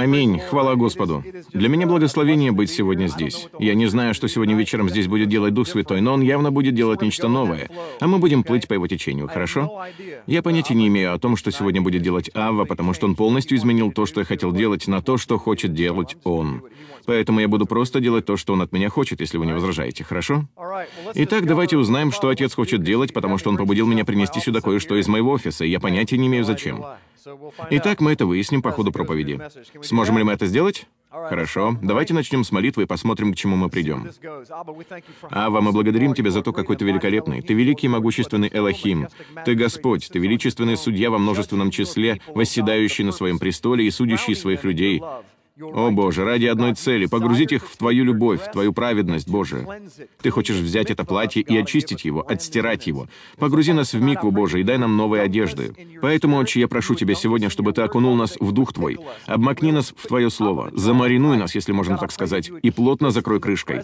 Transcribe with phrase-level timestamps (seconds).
[0.00, 0.38] Аминь.
[0.38, 1.22] Хвала Господу.
[1.52, 3.48] Для меня благословение быть сегодня здесь.
[3.58, 6.74] Я не знаю, что сегодня вечером здесь будет делать Дух Святой, но Он явно будет
[6.74, 7.68] делать нечто новое,
[8.00, 9.84] а мы будем плыть по Его течению, хорошо?
[10.26, 13.58] Я понятия не имею о том, что сегодня будет делать Авва, потому что Он полностью
[13.58, 16.62] изменил то, что я хотел делать, на то, что хочет делать Он.
[17.04, 20.02] Поэтому я буду просто делать то, что Он от меня хочет, если вы не возражаете,
[20.02, 20.48] хорошо?
[21.14, 24.96] Итак, давайте узнаем, что Отец хочет делать, потому что Он побудил меня принести сюда кое-что
[24.96, 26.84] из моего офиса, и я понятия не имею, зачем.
[27.70, 29.40] Итак, мы это выясним по ходу проповеди.
[29.90, 30.86] Сможем ли мы это сделать?
[31.10, 31.76] Хорошо.
[31.82, 34.08] Давайте начнем с молитвы и посмотрим, к чему мы придем.
[35.30, 37.42] Ава, мы благодарим Тебя за то, какой Ты великолепный.
[37.42, 39.08] Ты великий и могущественный Элохим.
[39.44, 40.08] Ты Господь.
[40.08, 45.02] Ты величественный судья во множественном числе, восседающий на своем престоле и судящий своих людей.
[45.62, 49.66] О Боже, ради одной цели, погрузить их в Твою любовь, в Твою праведность, Боже.
[50.22, 53.08] Ты хочешь взять это платье и очистить его, отстирать его.
[53.38, 55.74] Погрузи нас в микву, Боже, и дай нам новые одежды.
[56.00, 59.92] Поэтому, Отче, я прошу Тебя сегодня, чтобы Ты окунул нас в Дух Твой, обмакни нас
[59.96, 63.82] в Твое Слово, замаринуй нас, если можно так сказать, и плотно закрой крышкой.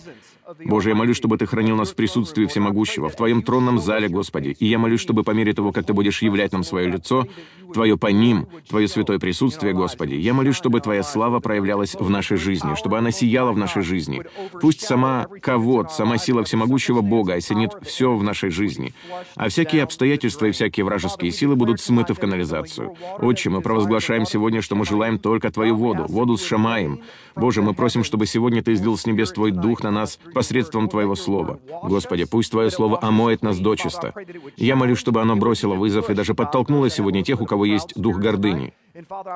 [0.64, 4.56] Боже, я молюсь, чтобы Ты хранил нас в присутствии Всемогущего, в Твоем тронном зале, Господи,
[4.58, 7.26] и я молюсь, чтобы по мере того, как Ты будешь являть нам свое лицо,
[7.72, 12.36] Твое по ним, Твое святое присутствие, Господи, я молюсь, чтобы Твоя слава проявлялась в нашей
[12.36, 14.22] жизни, чтобы она сияла в нашей жизни.
[14.60, 18.94] Пусть сама кого сама сила всемогущего Бога осенит все в нашей жизни,
[19.34, 22.94] а всякие обстоятельства и всякие вражеские силы будут смыты в канализацию.
[23.18, 27.00] Отче, мы провозглашаем сегодня, что мы желаем только Твою воду, воду с Шамаем.
[27.34, 31.14] Боже, мы просим, чтобы сегодня Ты излил с небес Твой Дух на нас посредством Твоего
[31.14, 31.58] Слова.
[31.82, 34.12] Господи, пусть Твое Слово омоет нас дочисто.
[34.58, 38.18] Я молюсь, чтобы оно бросило вызов и даже подтолкнуло сегодня тех, у кого есть дух
[38.18, 38.74] гордыни.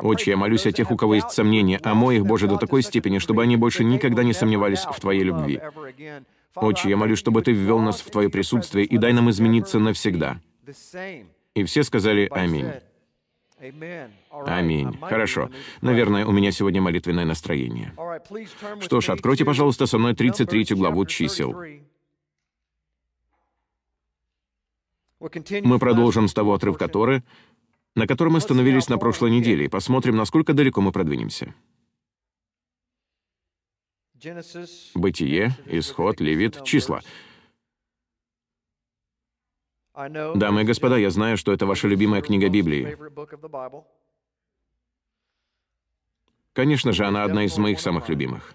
[0.03, 3.17] Отче, я молюсь о тех, у кого есть сомнения, омой их, Боже, до такой степени,
[3.17, 5.61] чтобы они больше никогда не сомневались в Твоей любви.
[6.55, 10.39] Отче, я молюсь, чтобы Ты ввел нас в Твое присутствие и дай нам измениться навсегда.
[11.55, 12.67] И все сказали «Аминь».
[14.31, 14.99] Аминь.
[15.01, 15.51] Хорошо.
[15.83, 17.93] Наверное, у меня сегодня молитвенное настроение.
[18.81, 21.55] Что ж, откройте, пожалуйста, со мной 33 главу чисел.
[25.63, 27.23] Мы продолжим с того отрывка Торы,
[27.95, 31.55] на котором мы остановились на прошлой неделе, и посмотрим, насколько далеко мы продвинемся.
[34.95, 37.01] Бытие, Исход, Левит, числа.
[39.95, 42.97] Дамы и господа, я знаю, что это ваша любимая книга Библии.
[46.53, 48.55] Конечно же, она одна из моих самых любимых.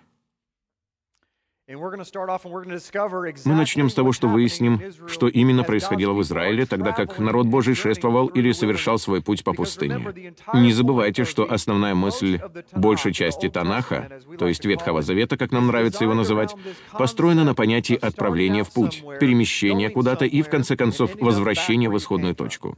[1.67, 7.73] Мы начнем с того, что выясним, что именно происходило в Израиле, тогда как народ Божий
[7.73, 10.33] шествовал или совершал свой путь по пустыне.
[10.53, 12.39] Не забывайте, что основная мысль
[12.71, 16.55] большей части Танаха, то есть Ветхого Завета, как нам нравится его называть,
[16.91, 22.35] построена на понятии отправления в путь, перемещения куда-то и, в конце концов, возвращения в исходную
[22.35, 22.77] точку.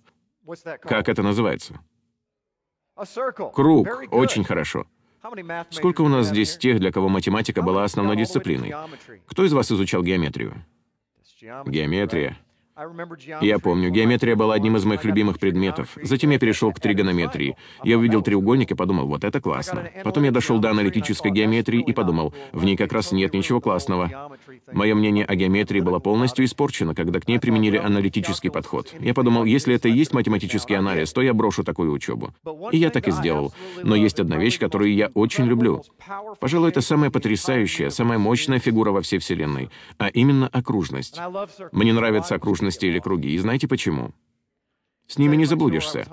[0.81, 1.81] Как это называется?
[3.53, 3.87] Круг.
[4.11, 4.85] Очень хорошо.
[5.71, 8.73] Сколько у нас здесь тех, для кого математика была основной дисциплиной?
[9.25, 10.65] Кто из вас изучал геометрию?
[11.65, 12.37] Геометрия.
[13.41, 15.97] Я помню, геометрия была одним из моих любимых предметов.
[16.01, 17.55] Затем я перешел к тригонометрии.
[17.83, 19.89] Я увидел треугольник и подумал, вот это классно.
[20.03, 24.29] Потом я дошел до аналитической геометрии и подумал, в ней как раз нет ничего классного.
[24.71, 28.93] Мое мнение о геометрии было полностью испорчено, когда к ней применили аналитический подход.
[28.99, 32.33] Я подумал, если это и есть математический анализ, то я брошу такую учебу.
[32.71, 33.53] И я так и сделал.
[33.81, 35.83] Но есть одна вещь, которую я очень люблю.
[36.39, 41.19] Пожалуй, это самая потрясающая, самая мощная фигура во всей Вселенной, а именно окружность.
[41.71, 44.13] Мне нравится окружность окружности или круги, и знаете почему?
[45.07, 46.05] С ними не заблудишься.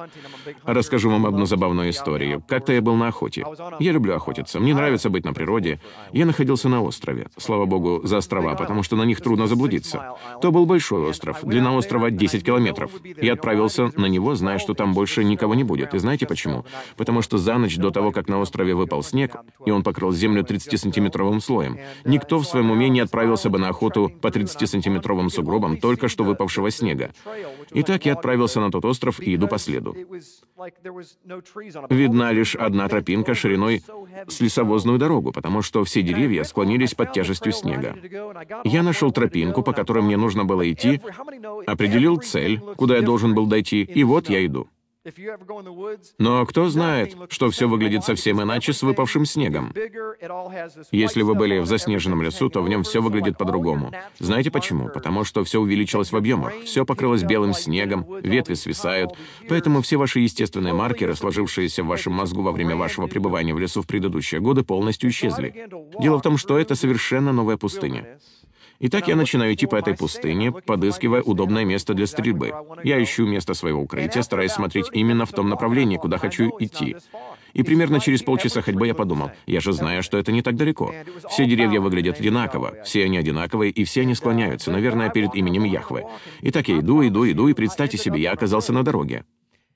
[0.63, 2.45] Расскажу вам одну забавную историю.
[2.47, 3.45] Как-то я был на охоте.
[3.81, 4.61] Я люблю охотиться.
[4.61, 5.81] Мне нравится быть на природе.
[6.13, 7.27] Я находился на острове.
[7.37, 10.15] Слава богу, за острова, потому что на них трудно заблудиться.
[10.41, 11.41] То был большой остров.
[11.43, 12.93] Длина острова 10 километров.
[13.21, 15.93] Я отправился на него, зная, что там больше никого не будет.
[15.93, 16.65] И знаете почему?
[16.97, 19.35] Потому что за ночь до того, как на острове выпал снег,
[19.67, 24.09] и он покрыл землю 30-сантиметровым слоем, никто в своем уме не отправился бы на охоту
[24.09, 27.11] по 30-сантиметровым сугробам только что выпавшего снега.
[27.73, 29.97] Итак, я отправился на тот тот остров и иду по следу.
[31.91, 33.83] Видна лишь одна тропинка шириной
[34.29, 37.97] с лесовозную дорогу, потому что все деревья склонились под тяжестью снега.
[38.65, 41.01] Я нашел тропинку, по которой мне нужно было идти,
[41.67, 44.69] определил цель, куда я должен был дойти, и вот я иду.
[46.19, 49.73] Но кто знает, что все выглядит совсем иначе с выпавшим снегом.
[50.91, 53.93] Если вы были в заснеженном лесу, то в нем все выглядит по-другому.
[54.19, 54.89] Знаете почему?
[54.89, 59.13] Потому что все увеличилось в объемах, все покрылось белым снегом, ветви свисают,
[59.49, 63.83] поэтому все ваши естественные маркеры, сложившиеся в вашем мозгу во время вашего пребывания в лесу
[63.83, 65.69] в предыдущие годы, полностью исчезли.
[66.01, 68.19] Дело в том, что это совершенно новая пустыня.
[68.87, 72.53] Итак, я начинаю идти по этой пустыне, подыскивая удобное место для стрельбы.
[72.83, 76.95] Я ищу место своего укрытия, стараясь смотреть именно в том направлении, куда хочу идти.
[77.55, 80.93] И примерно через полчаса ходьбы я подумал, я же знаю, что это не так далеко.
[81.31, 86.05] Все деревья выглядят одинаково, все они одинаковые, и все они склоняются, наверное, перед именем Яхвы.
[86.43, 89.25] И так я иду, иду, иду, и представьте себе, я оказался на дороге.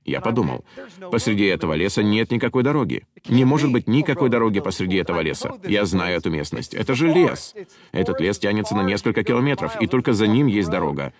[0.08, 0.64] Я подумал,
[1.10, 3.04] посреди этого леса нет никакой дороги.
[3.28, 5.52] Не может быть никакой дороги посреди этого леса.
[5.64, 6.72] Я знаю эту местность.
[6.72, 7.54] Это же лес.
[7.92, 11.12] Этот лес тянется на несколько километров, и только за ним есть дорога.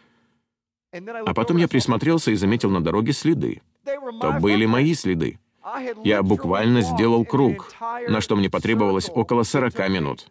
[0.92, 3.60] А потом я присмотрелся и заметил на дороге следы.
[3.84, 5.38] То были мои следы.
[6.02, 7.70] Я буквально сделал круг,
[8.08, 10.28] на что мне потребовалось около 40 минут.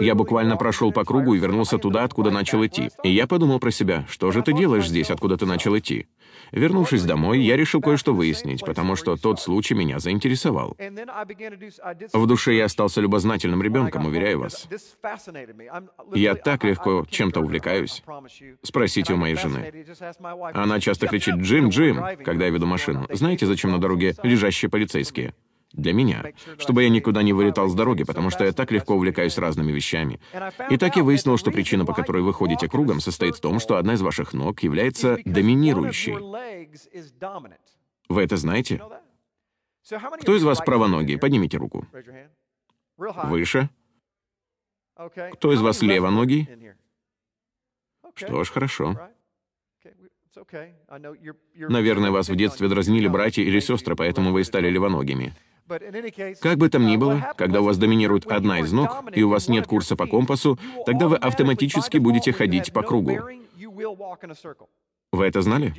[0.00, 2.90] Я буквально прошел по кругу и вернулся туда, откуда начал идти.
[3.04, 6.08] И я подумал про себя, что же ты делаешь здесь, откуда ты начал идти?
[6.50, 10.76] Вернувшись домой, я решил кое-что выяснить, потому что тот случай меня заинтересовал.
[12.12, 14.68] В душе я остался любознательным ребенком, уверяю вас.
[16.12, 18.02] Я так легко чем-то увлекаюсь.
[18.62, 19.72] Спросите у моей жены.
[20.52, 23.06] Она часто кричит «Джим, Джим», когда я веду машину.
[23.10, 25.34] Знаете, зачем на дороге лежащие полицейские?
[25.74, 26.24] Для меня.
[26.58, 30.20] Чтобы я никуда не вылетал с дороги, потому что я так легко увлекаюсь разными вещами.
[30.70, 33.76] И так я выяснил, что причина, по которой вы ходите кругом, состоит в том, что
[33.76, 36.14] одна из ваших ног является доминирующей.
[38.08, 38.80] Вы это знаете?
[40.20, 41.18] Кто из вас правоногий?
[41.18, 41.86] Поднимите руку.
[42.96, 43.68] Выше.
[45.32, 46.48] Кто из вас левоногий?
[48.14, 48.96] Что ж, хорошо.
[51.56, 55.34] Наверное, вас в детстве дразнили братья или сестры, поэтому вы и стали левоногими.
[56.40, 59.48] Как бы там ни было, когда у вас доминирует одна из ног, и у вас
[59.48, 63.18] нет курса по компасу, тогда вы автоматически будете ходить по кругу.
[65.12, 65.72] Вы это знали?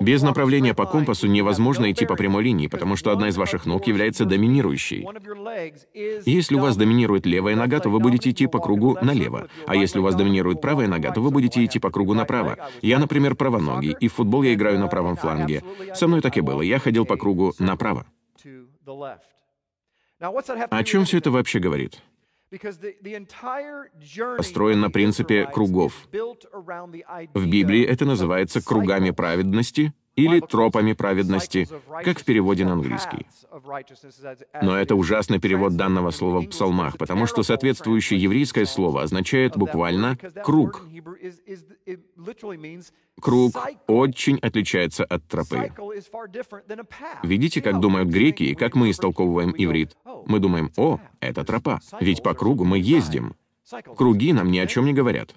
[0.00, 3.86] Без направления по компасу невозможно идти по прямой линии, потому что одна из ваших ног
[3.86, 5.06] является доминирующей.
[6.24, 9.48] Если у вас доминирует левая нога, то вы будете идти по кругу налево.
[9.66, 12.58] А если у вас доминирует правая нога, то вы будете идти по кругу направо.
[12.80, 15.62] Я, например, правоногий, и в футбол я играю на правом фланге.
[15.94, 16.62] Со мной так и было.
[16.62, 18.06] Я ходил по кругу направо.
[20.20, 22.02] О чем все это вообще говорит?
[24.36, 26.08] Построен на принципе кругов.
[27.34, 31.68] В Библии это называется кругами праведности или тропами праведности,
[32.04, 33.26] как в переводе на английский.
[34.60, 40.16] Но это ужасный перевод данного слова в псалмах, потому что соответствующее еврейское слово означает буквально
[40.44, 40.86] «круг».
[43.20, 43.52] Круг
[43.86, 45.72] очень отличается от тропы.
[47.22, 49.96] Видите, как думают греки и как мы истолковываем иврит?
[50.26, 53.34] Мы думаем, о, это тропа, ведь по кругу мы ездим.
[53.96, 55.34] Круги нам ни о чем не говорят.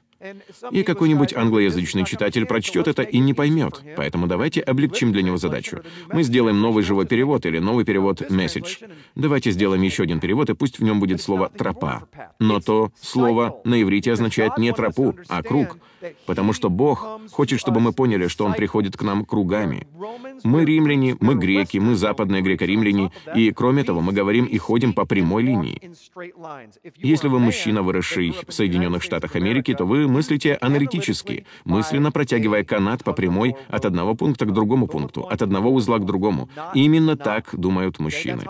[0.72, 5.82] И какой-нибудь англоязычный читатель прочтет это и не поймет, поэтому давайте облегчим для него задачу.
[6.08, 8.90] Мы сделаем новый живой перевод или новый перевод message.
[9.16, 12.08] Давайте сделаем еще один перевод, и пусть в нем будет слово «тропа».
[12.40, 15.78] Но то слово на иврите означает не тропу, а круг,
[16.26, 19.88] потому что Бог хочет, чтобы мы поняли, что Он приходит к нам кругами.
[20.44, 25.06] Мы римляне, мы греки, мы западные греко-римляне, и кроме того, мы говорим и ходим по
[25.06, 25.82] прямой линии.
[26.98, 33.04] Если вы мужчина, выросший в Соединенных Штатах Америки, то вы мыслите аналитически, мысленно протягивая канат
[33.04, 36.50] по прямой от одного пункта к другому пункту, от одного узла к другому.
[36.74, 38.44] Именно так думают мужчины.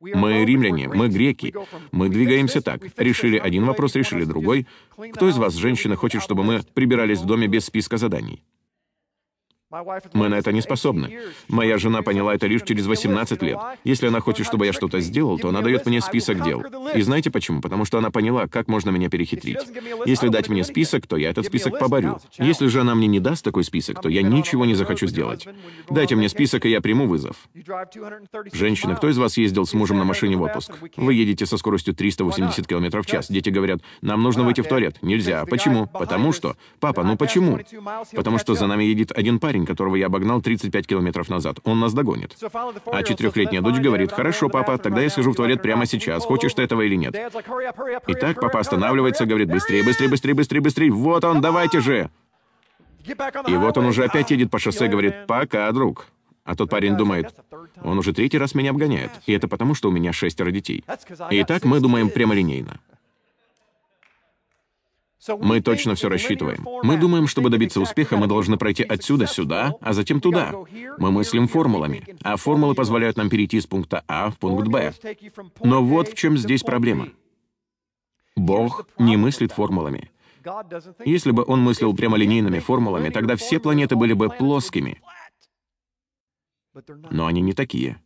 [0.00, 1.54] Мы римляне, мы греки.
[1.92, 2.80] Мы двигаемся так.
[2.96, 4.66] Решили один вопрос, решили другой.
[5.12, 8.42] Кто из вас, женщина, хочет, чтобы мы прибирались в доме без списка заданий?
[10.14, 11.20] Мы на это не способны.
[11.48, 13.58] Моя жена поняла это лишь через 18 лет.
[13.84, 16.64] Если она хочет, чтобы я что-то сделал, то она дает мне список дел.
[16.94, 17.60] И знаете почему?
[17.60, 19.58] Потому что она поняла, как можно меня перехитрить.
[20.06, 22.18] Если дать мне список, то я этот список поборю.
[22.38, 25.46] Если же она мне не даст такой список, то я ничего не захочу сделать.
[25.88, 27.36] Дайте мне список, и я приму вызов.
[28.52, 30.72] Женщина, кто из вас ездил с мужем на машине в отпуск?
[30.96, 33.30] Вы едете со скоростью 380 км в час.
[33.30, 34.96] Дети говорят, нам нужно выйти в туалет.
[35.02, 35.44] Нельзя.
[35.46, 35.86] Почему?
[35.86, 36.56] Потому что.
[36.80, 37.60] Папа, ну почему?
[38.12, 41.58] Потому что за нами едет один парень, парень, которого я обогнал 35 километров назад.
[41.64, 42.36] Он нас догонит.
[42.86, 46.62] А четырехлетняя дочь говорит, «Хорошо, папа, тогда я схожу в туалет прямо сейчас, хочешь ты
[46.62, 47.14] этого или нет?»
[48.08, 50.90] Итак, папа останавливается, говорит, «Быстрее, быстрее, быстрее, быстрее, быстрее!
[50.90, 52.10] Вот он, давайте же!»
[53.48, 56.06] И вот он уже опять едет по шоссе, говорит, «Пока, друг».
[56.44, 57.34] А тот парень думает,
[57.82, 60.84] он уже третий раз меня обгоняет, и это потому, что у меня шестеро детей.
[61.30, 62.80] Итак, мы думаем прямолинейно.
[65.28, 66.66] Мы точно все рассчитываем.
[66.82, 70.54] Мы думаем, чтобы добиться успеха, мы должны пройти отсюда сюда, а затем туда.
[70.98, 74.94] Мы мыслим формулами, а формулы позволяют нам перейти из пункта А в пункт Б.
[75.62, 77.08] Но вот в чем здесь проблема.
[78.36, 80.10] Бог не мыслит формулами.
[81.04, 85.02] Если бы он мыслил прямолинейными формулами, тогда все планеты были бы плоскими.
[87.10, 88.00] Но они не такие.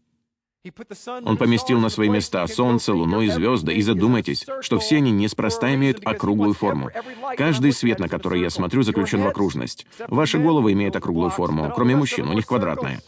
[1.24, 5.74] Он поместил на свои места Солнце, Луну и звезды, и задумайтесь, что все они неспроста
[5.74, 6.90] имеют округлую форму.
[7.36, 9.86] Каждый свет, на который я смотрю, заключен в окружность.
[10.08, 13.02] Ваши головы имеют округлую форму, кроме мужчин, у них квадратная.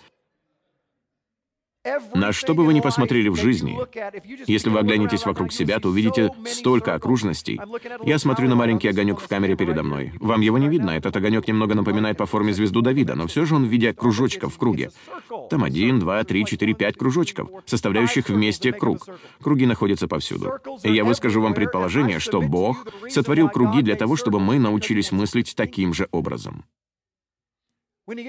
[2.15, 3.79] На что бы вы ни посмотрели в жизни,
[4.47, 7.61] если вы оглянетесь вокруг себя, то увидите столько окружностей.
[8.05, 10.13] Я смотрю на маленький огонек в камере передо мной.
[10.21, 13.55] Вам его не видно, этот огонек немного напоминает по форме звезду Давида, но все же
[13.55, 14.91] он в виде кружочков в круге.
[15.51, 19.07] Там один, два, три, четыре, пять кружочков, составляющих вместе круг.
[19.41, 20.55] Круги находятся повсюду.
[20.83, 25.55] И я выскажу вам предположение, что Бог сотворил круги для того, чтобы мы научились мыслить
[25.55, 26.65] таким же образом.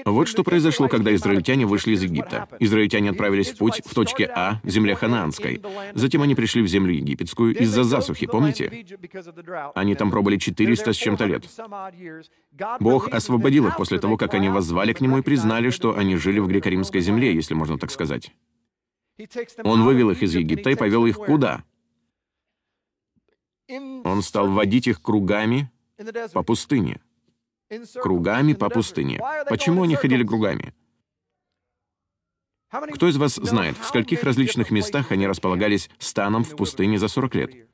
[0.04, 2.48] Вот что произошло, когда израильтяне вышли из Египта.
[2.58, 5.62] Израильтяне отправились в путь в точке А, земля ханаанской.
[5.94, 8.84] Затем они пришли в землю египетскую из-за засухи, помните?
[9.76, 11.44] Они там пробыли 400 с чем-то лет.
[12.80, 16.40] Бог освободил их после того, как они воззвали к Нему и признали, что они жили
[16.40, 18.32] в греко-римской земле, если можно так сказать.
[19.62, 21.62] Он вывел их из Египта и повел их куда?
[23.68, 25.70] Он стал водить их кругами
[26.32, 27.00] по пустыне
[28.00, 29.20] кругами по пустыне.
[29.48, 30.74] Почему они ходили кругами?
[32.70, 37.34] Кто из вас знает, в скольких различных местах они располагались станом в пустыне за 40
[37.34, 37.68] лет?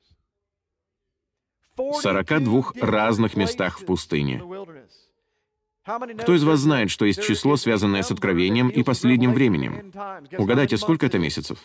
[1.77, 4.43] В 42 разных местах в пустыне.
[5.85, 9.93] Кто из вас знает, что есть число, связанное с откровением и последним временем?
[10.39, 11.59] Угадайте, сколько это месяцев?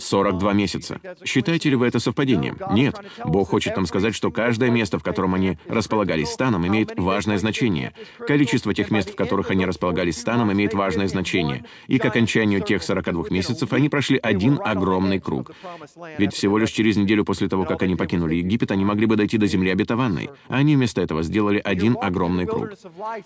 [0.00, 1.00] 42 месяца.
[1.24, 2.58] Считаете ли вы это совпадением?
[2.72, 2.96] Нет.
[3.24, 7.92] Бог хочет нам сказать, что каждое место, в котором они располагались станом, имеет важное значение.
[8.26, 11.64] Количество тех мест, в которых они располагались станом, имеет важное значение.
[11.86, 15.52] И к окончанию тех 42 месяцев они прошли один огромный круг.
[16.18, 19.38] Ведь всего лишь через неделю после того, как они покинули Египет, они могли бы дойти
[19.38, 20.30] до земли обетованной.
[20.48, 22.70] А они вместо этого сделали один огромный круг.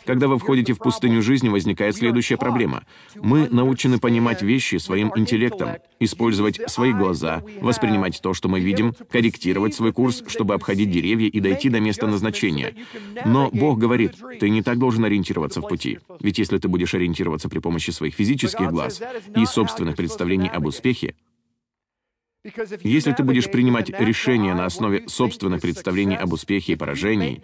[0.04, 2.84] Когда вы входите в пустыню жизни, возникает следующая проблема.
[3.14, 8.94] Мы научены понимать вещи своим интеллектом, используя использовать свои глаза, воспринимать то, что мы видим,
[9.10, 12.74] корректировать свой курс, чтобы обходить деревья и дойти до места назначения.
[13.24, 15.98] Но Бог говорит, ты не так должен ориентироваться в пути.
[16.20, 19.00] Ведь если ты будешь ориентироваться при помощи своих физических глаз
[19.36, 21.14] и собственных представлений об успехе,
[22.82, 27.42] если ты будешь принимать решения на основе собственных представлений об успехе и поражении,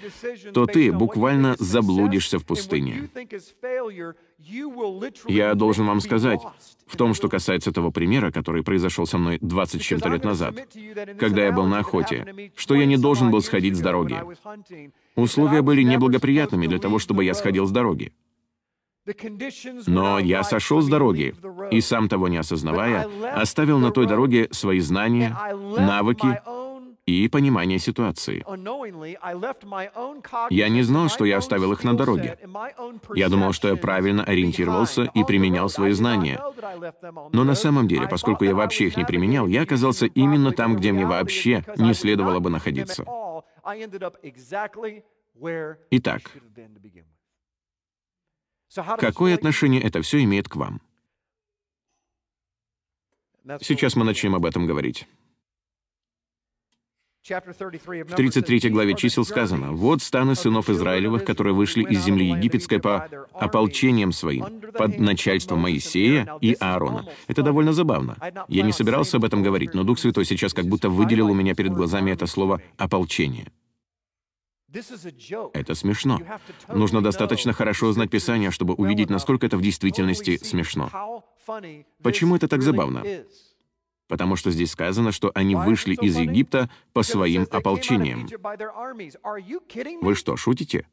[0.52, 3.09] то ты буквально заблудишься в пустыне.
[5.28, 6.40] Я должен вам сказать,
[6.87, 10.54] в том, что касается того примера, который произошел со мной 20 с чем-то лет назад,
[11.19, 14.21] когда я был на охоте, что я не должен был сходить с дороги.
[15.14, 18.12] Условия были неблагоприятными для того, чтобы я сходил с дороги.
[19.86, 21.34] Но я сошел с дороги
[21.70, 25.36] и, сам того не осознавая, оставил на той дороге свои знания,
[25.78, 26.40] навыки
[27.06, 28.44] и понимание ситуации.
[30.50, 32.38] Я не знал, что я оставил их на дороге.
[33.14, 36.40] Я думал, что я правильно ориентировался и применял свои знания.
[37.32, 40.92] Но на самом деле, поскольку я вообще их не применял, я оказался именно там, где
[40.92, 43.04] мне вообще не следовало бы находиться.
[45.90, 46.22] Итак,
[48.98, 50.80] Какое отношение это все имеет к вам?
[53.60, 55.06] Сейчас мы начнем об этом говорить.
[57.28, 63.08] В 33 главе чисел сказано, «Вот станы сынов Израилевых, которые вышли из земли египетской по
[63.34, 67.06] ополчениям своим, под начальством Моисея и Аарона».
[67.28, 68.16] Это довольно забавно.
[68.48, 71.54] Я не собирался об этом говорить, но Дух Святой сейчас как будто выделил у меня
[71.54, 73.52] перед глазами это слово «ополчение».
[74.72, 76.20] Это смешно.
[76.68, 81.24] Нужно достаточно хорошо знать Писание, чтобы увидеть, насколько это в действительности смешно.
[82.02, 83.04] Почему это так забавно?
[84.06, 88.28] Потому что здесь сказано, что они вышли из Египта по своим ополчениям.
[90.02, 90.86] Вы что, шутите?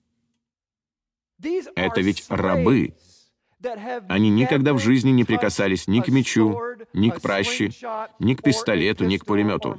[1.76, 2.96] Это ведь рабы.
[4.08, 6.60] Они никогда в жизни не прикасались ни к мечу,
[6.94, 7.72] ни к праще,
[8.20, 9.78] ни к пистолету, ни к пулемету.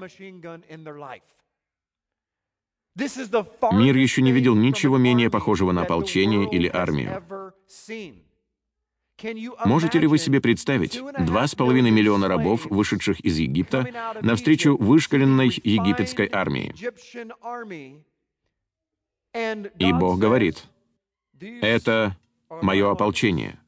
[3.73, 7.23] Мир еще не видел ничего менее похожего на ополчение или армию.
[9.64, 15.49] Можете ли вы себе представить два с половиной миллиона рабов, вышедших из Египта, навстречу вышкаленной
[15.64, 16.75] египетской армии?
[19.78, 20.64] И Бог говорит,
[21.40, 22.17] это
[22.62, 23.59] мое ополчение.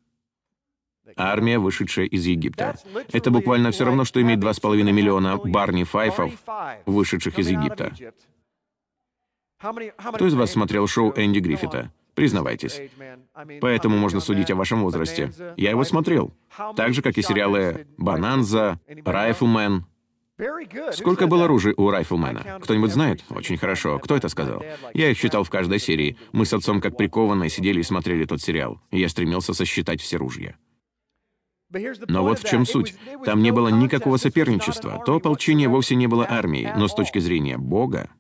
[1.17, 2.79] Армия, вышедшая из Египта.
[3.13, 6.33] Это буквально все равно, что иметь два с половиной миллиона Барни Файфов,
[6.87, 7.93] вышедших из Египта.
[9.61, 11.93] Кто из вас смотрел шоу Энди Гриффита?
[12.15, 12.81] Признавайтесь.
[13.61, 15.33] Поэтому можно судить о вашем возрасте.
[15.57, 16.33] Я его смотрел.
[16.77, 19.87] Так же, как и сериалы «Бананза», «Райфлмен».
[20.93, 22.61] Сколько было оружия у Райфлмена?
[22.63, 23.23] Кто-нибудь знает?
[23.29, 23.99] Очень хорошо.
[23.99, 24.63] Кто это сказал?
[24.95, 26.17] Я их считал в каждой серии.
[26.33, 28.81] Мы с отцом как прикованные сидели и смотрели тот сериал.
[28.91, 30.57] я стремился сосчитать все ружья.
[32.09, 32.97] Но вот в чем суть.
[33.25, 35.03] Там не было никакого соперничества.
[35.05, 38.11] То ополчение вовсе не было армией, но с точки зрения Бога,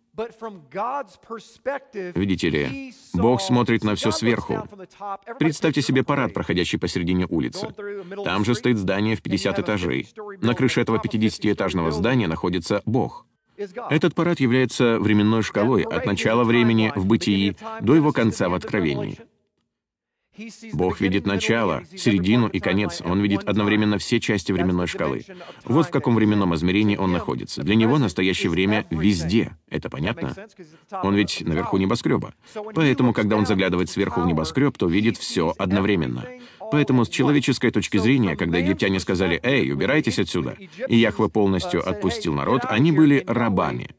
[2.14, 4.66] Видите ли, Бог смотрит на все сверху.
[5.38, 7.68] Представьте себе парад, проходящий посередине улицы.
[8.24, 10.08] Там же стоит здание в 50 этажей.
[10.40, 13.26] На крыше этого 50-этажного здания находится Бог.
[13.90, 19.18] Этот парад является временной шкалой от начала времени в бытии до его конца в откровении.
[20.72, 23.02] Бог видит начало, середину и конец.
[23.04, 25.24] Он видит одновременно все части временной шкалы.
[25.64, 27.62] Вот в каком временном измерении он находится.
[27.62, 29.56] Для него настоящее время везде.
[29.68, 30.34] Это понятно?
[31.02, 32.34] Он ведь наверху небоскреба.
[32.74, 36.24] Поэтому, когда он заглядывает сверху в небоскреб, то видит все одновременно.
[36.70, 40.56] Поэтому с человеческой точки зрения, когда египтяне сказали «Эй, убирайтесь отсюда»,
[40.88, 43.90] и Яхве полностью отпустил народ, они были рабами.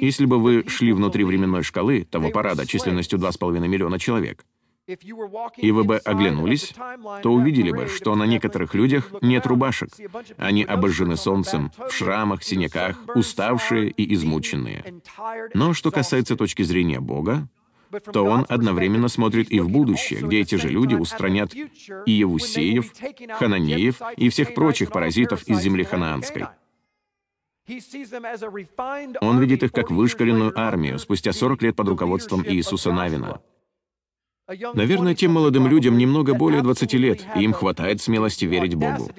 [0.00, 4.44] Если бы вы шли внутри временной шкалы того парада численностью 2,5 миллиона человек,
[4.86, 6.74] и вы бы оглянулись,
[7.22, 9.88] то увидели бы, что на некоторых людях нет рубашек.
[10.36, 14.84] Они обожжены солнцем, в шрамах, синяках, уставшие и измученные.
[15.54, 17.48] Но что касается точки зрения Бога,
[18.12, 22.92] то он одновременно смотрит и в будущее, где эти же люди устранят и Евусеев,
[23.38, 26.46] Хананеев и всех прочих паразитов из земли ханаанской.
[29.22, 33.40] Он видит их как вышкаленную армию спустя 40 лет под руководством Иисуса Навина.
[34.46, 39.10] Наверное, тем молодым людям немного более 20 лет, и им хватает смелости верить Богу.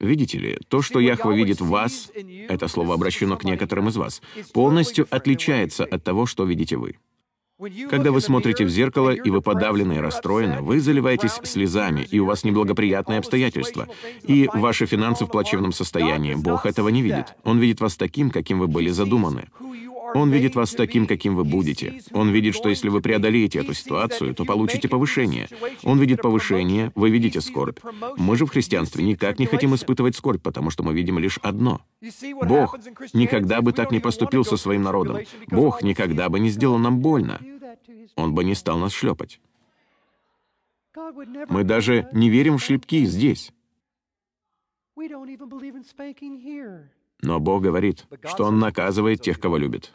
[0.00, 2.10] Видите ли, то, что Яхва видит в вас,
[2.48, 4.20] это слово обращено к некоторым из вас,
[4.52, 6.96] полностью отличается от того, что видите вы.
[7.88, 12.26] Когда вы смотрите в зеркало, и вы подавлены и расстроены, вы заливаетесь слезами, и у
[12.26, 13.88] вас неблагоприятные обстоятельства,
[14.24, 16.34] и ваши финансы в плачевном состоянии.
[16.34, 17.34] Бог этого не видит.
[17.44, 19.48] Он видит вас таким, каким вы были задуманы.
[20.12, 22.00] Он видит вас таким, каким вы будете.
[22.12, 25.48] Он видит, что если вы преодолеете эту ситуацию, то получите повышение.
[25.82, 27.78] Он видит повышение, вы видите скорбь.
[28.16, 31.80] Мы же в христианстве никак не хотим испытывать скорбь, потому что мы видим лишь одно.
[32.42, 32.76] Бог
[33.14, 35.18] никогда бы так не поступил со своим народом.
[35.48, 37.40] Бог никогда бы не сделал нам больно.
[38.16, 39.40] Он бы не стал нас шлепать.
[41.48, 43.52] Мы даже не верим в шлепки здесь.
[47.24, 49.92] Но Бог говорит, что Он наказывает тех, кого любит.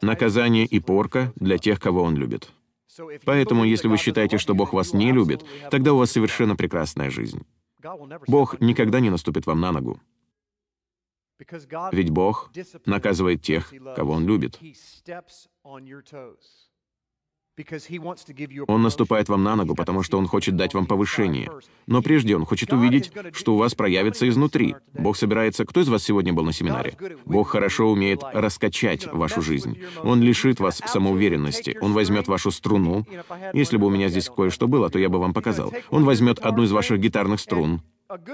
[0.00, 2.50] Наказание и порка для тех, кого Он любит.
[3.24, 7.44] Поэтому, если вы считаете, что Бог вас не любит, тогда у вас совершенно прекрасная жизнь.
[8.26, 10.00] Бог никогда не наступит вам на ногу.
[11.92, 12.50] Ведь Бог
[12.86, 14.58] наказывает тех, кого Он любит.
[18.66, 21.50] Он наступает вам на ногу, потому что Он хочет дать вам повышение.
[21.86, 24.74] Но прежде Он хочет увидеть, что у вас проявится изнутри.
[24.92, 25.64] Бог собирается...
[25.64, 26.96] Кто из вас сегодня был на семинаре?
[27.24, 29.78] Бог хорошо умеет раскачать вашу жизнь.
[30.02, 31.78] Он лишит вас самоуверенности.
[31.80, 33.06] Он возьмет вашу струну.
[33.52, 35.72] Если бы у меня здесь кое-что было, то я бы вам показал.
[35.90, 37.82] Он возьмет одну из ваших гитарных струн,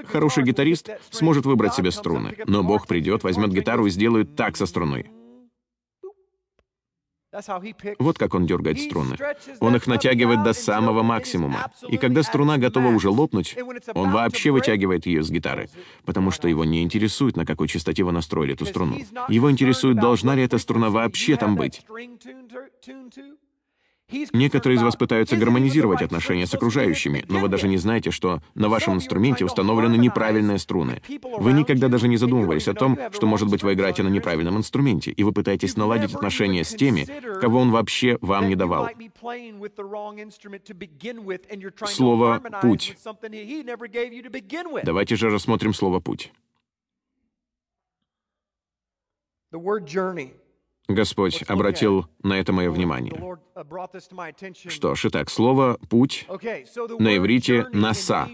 [0.07, 4.67] Хороший гитарист сможет выбрать себе струны, но Бог придет, возьмет гитару и сделает так со
[4.67, 5.11] струной.
[7.99, 9.17] Вот как он дергает струны.
[9.61, 11.71] Он их натягивает до самого максимума.
[11.89, 13.57] И когда струна готова уже лопнуть,
[13.95, 15.69] он вообще вытягивает ее с гитары,
[16.05, 18.99] потому что его не интересует, на какой частоте вы настроили эту струну.
[19.29, 21.83] Его интересует, должна ли эта струна вообще там быть.
[24.33, 28.69] Некоторые из вас пытаются гармонизировать отношения с окружающими, но вы даже не знаете, что на
[28.69, 31.03] вашем инструменте установлены неправильные струны.
[31.39, 35.11] Вы никогда даже не задумывались о том, что, может быть, вы играете на неправильном инструменте,
[35.11, 37.07] и вы пытаетесь наладить отношения с теми,
[37.41, 38.89] кого он вообще вам не давал.
[41.87, 42.97] Слово «путь».
[44.85, 46.33] Давайте же рассмотрим слово «путь».
[50.95, 53.15] Господь обратил на это мое внимание.
[54.69, 56.27] Что ж, итак, слово «путь»
[56.99, 58.29] на иврите «наса».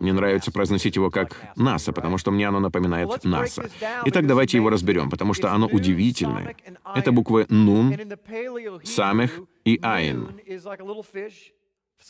[0.00, 3.68] Мне нравится произносить его как «НАСА», потому что мне оно напоминает «НАСА».
[4.06, 6.56] Итак, давайте его разберем, потому что оно удивительное.
[6.94, 7.94] Это буквы «нун»,
[8.84, 10.40] «самех» и «айн».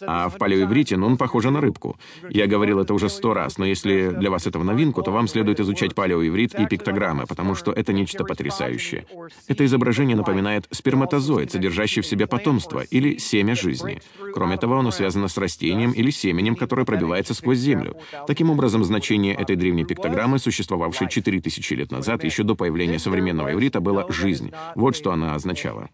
[0.03, 1.99] А в палеоиврите нун похоже на рыбку.
[2.29, 5.27] Я говорил это уже сто раз, но если для вас это в новинку, то вам
[5.29, 9.07] следует изучать палеоиврит и пиктограммы, потому что это нечто потрясающее.
[9.49, 14.03] Это изображение напоминает сперматозоид, содержащий в себе потомство, или семя жизни.
[14.35, 17.97] Кроме того, оно связано с растением или семенем, которое пробивается сквозь землю.
[18.27, 23.81] Таким образом, значение этой древней пиктограммы, существовавшей 4000 лет назад, еще до появления современного иврита,
[23.81, 24.53] было «жизнь».
[24.75, 25.89] Вот что она означала.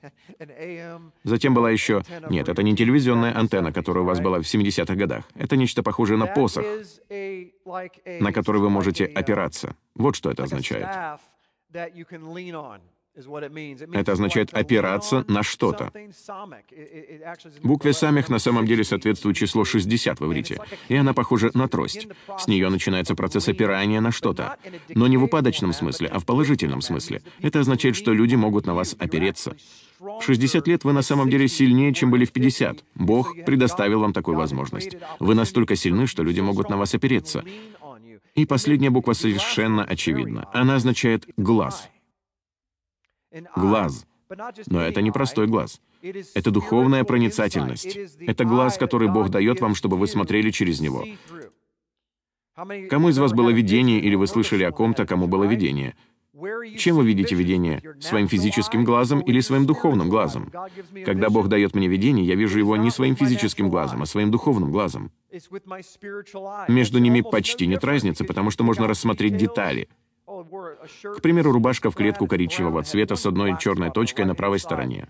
[1.24, 2.02] Затем была еще...
[2.30, 5.24] Нет, это не телевизионная антенна, которая у вас была в 70-х годах.
[5.34, 6.64] Это нечто похожее на посох,
[8.20, 9.74] на который вы можете опираться.
[9.96, 10.86] Вот что это означает.
[13.14, 15.92] Это означает опираться на что-то.
[17.62, 22.08] Букве самих на самом деле соответствует число 60 в иврите, и она похожа на трость.
[22.38, 24.56] С нее начинается процесс опирания на что-то.
[24.88, 27.22] Но не в упадочном смысле, а в положительном смысле.
[27.42, 29.56] Это означает, что люди могут на вас опереться.
[30.00, 32.82] В 60 лет вы на самом деле сильнее, чем были в 50.
[32.94, 34.96] Бог предоставил вам такую возможность.
[35.20, 37.44] Вы настолько сильны, что люди могут на вас опереться.
[38.34, 40.48] И последняя буква совершенно очевидна.
[40.54, 41.90] Она означает «глаз».
[43.56, 44.06] Глаз.
[44.66, 45.80] Но это не простой глаз.
[46.34, 47.98] Это духовная проницательность.
[48.20, 51.04] Это глаз, который Бог дает вам, чтобы вы смотрели через него.
[52.90, 55.94] Кому из вас было видение, или вы слышали о ком-то, кому было видение?
[56.76, 57.82] Чем вы видите видение?
[58.00, 60.50] Своим физическим глазом или своим духовным глазом?
[61.04, 64.70] Когда Бог дает мне видение, я вижу его не своим физическим глазом, а своим духовным
[64.70, 65.12] глазом.
[66.68, 69.88] Между ними почти нет разницы, потому что можно рассмотреть детали—
[71.16, 75.08] к примеру, рубашка в клетку коричневого цвета с одной черной точкой на правой стороне.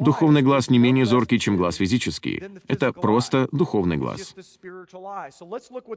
[0.00, 2.42] Духовный глаз не менее зоркий, чем глаз физический.
[2.66, 4.34] Это просто духовный глаз.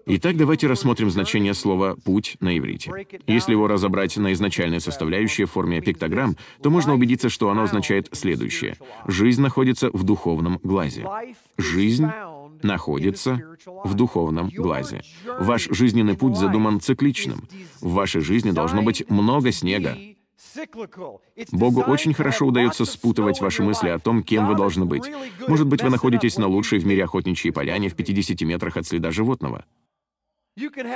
[0.06, 2.92] Итак, давайте рассмотрим значение слова «путь» на иврите.
[3.26, 8.10] Если его разобрать на изначальные составляющие в форме пиктограмм, то можно убедиться, что оно означает
[8.12, 8.78] следующее.
[9.08, 11.08] Жизнь находится в духовном глазе.
[11.58, 12.08] Жизнь
[12.62, 13.40] находится
[13.84, 15.02] в духовном глазе.
[15.40, 17.48] Ваш жизненный путь задуман цикличным.
[17.82, 19.98] В вашей жизни должно быть много снега.
[21.52, 25.10] Богу очень хорошо удается спутывать ваши мысли о том, кем вы должны быть.
[25.48, 29.12] Может быть, вы находитесь на лучшей в мире охотничьей поляне в 50 метрах от следа
[29.12, 29.66] животного.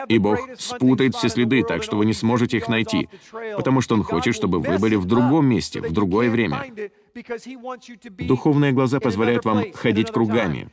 [0.09, 3.09] И Бог спутает все следы так, что вы не сможете их найти,
[3.55, 6.65] потому что Он хочет, чтобы вы были в другом месте, в другое время.
[8.27, 10.69] Духовные глаза позволяют вам ходить кругами.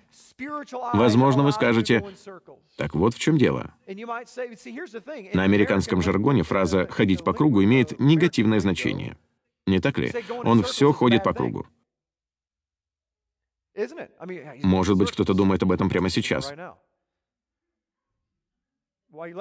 [0.94, 2.06] Возможно, вы скажете,
[2.76, 3.74] так вот в чем дело.
[5.34, 9.16] На американском жаргоне фраза «ходить по кругу» имеет негативное значение.
[9.66, 10.12] Не так ли?
[10.44, 11.66] Он все ходит по кругу.
[14.62, 16.52] Может быть, кто-то думает об этом прямо сейчас.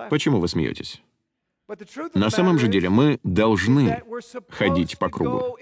[0.09, 1.01] Почему вы смеетесь?
[2.13, 4.01] На самом же деле мы должны
[4.49, 5.57] ходить по кругу.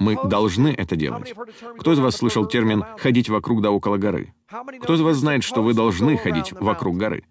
[0.00, 1.34] Мы должны это делать.
[1.78, 4.34] Кто из вас слышал термин «ходить вокруг да около горы»?
[4.82, 7.24] Кто из вас знает, что вы должны ходить вокруг горы?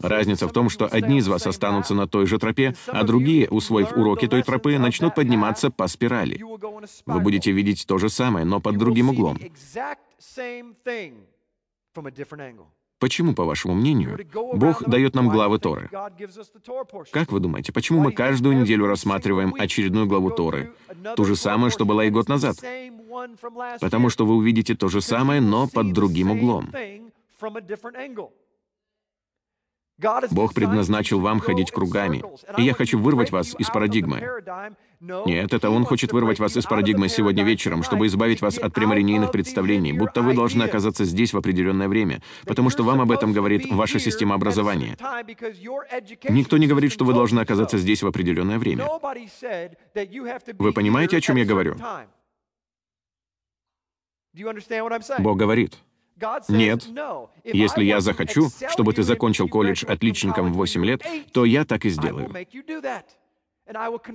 [0.00, 3.92] Разница в том, что одни из вас останутся на той же тропе, а другие, усвоив
[3.92, 6.42] уроки той тропы, начнут подниматься по спирали.
[7.06, 9.38] Вы будете видеть то же самое, но под другим углом.
[13.00, 14.18] Почему, по вашему мнению,
[14.54, 15.88] Бог дает нам главы Торы?
[17.10, 20.74] Как вы думаете, почему мы каждую неделю рассматриваем очередную главу Торы?
[21.16, 22.56] Ту же самую, что была и год назад.
[23.80, 26.70] Потому что вы увидите то же самое, но под другим углом.
[30.30, 32.22] Бог предназначил вам ходить кругами.
[32.56, 34.22] И я хочу вырвать вас из парадигмы.
[35.00, 39.32] Нет, это Он хочет вырвать вас из парадигмы сегодня вечером, чтобы избавить вас от прямолинейных
[39.32, 43.70] представлений, будто вы должны оказаться здесь в определенное время, потому что вам об этом говорит
[43.70, 44.96] ваша система образования.
[46.28, 48.86] Никто не говорит, что вы должны оказаться здесь в определенное время.
[50.58, 51.76] Вы понимаете, о чем я говорю?
[55.18, 55.78] Бог говорит,
[56.48, 56.86] нет.
[57.44, 61.02] Если я захочу, чтобы ты закончил колледж отличником в 8 лет,
[61.32, 62.32] то я так и сделаю.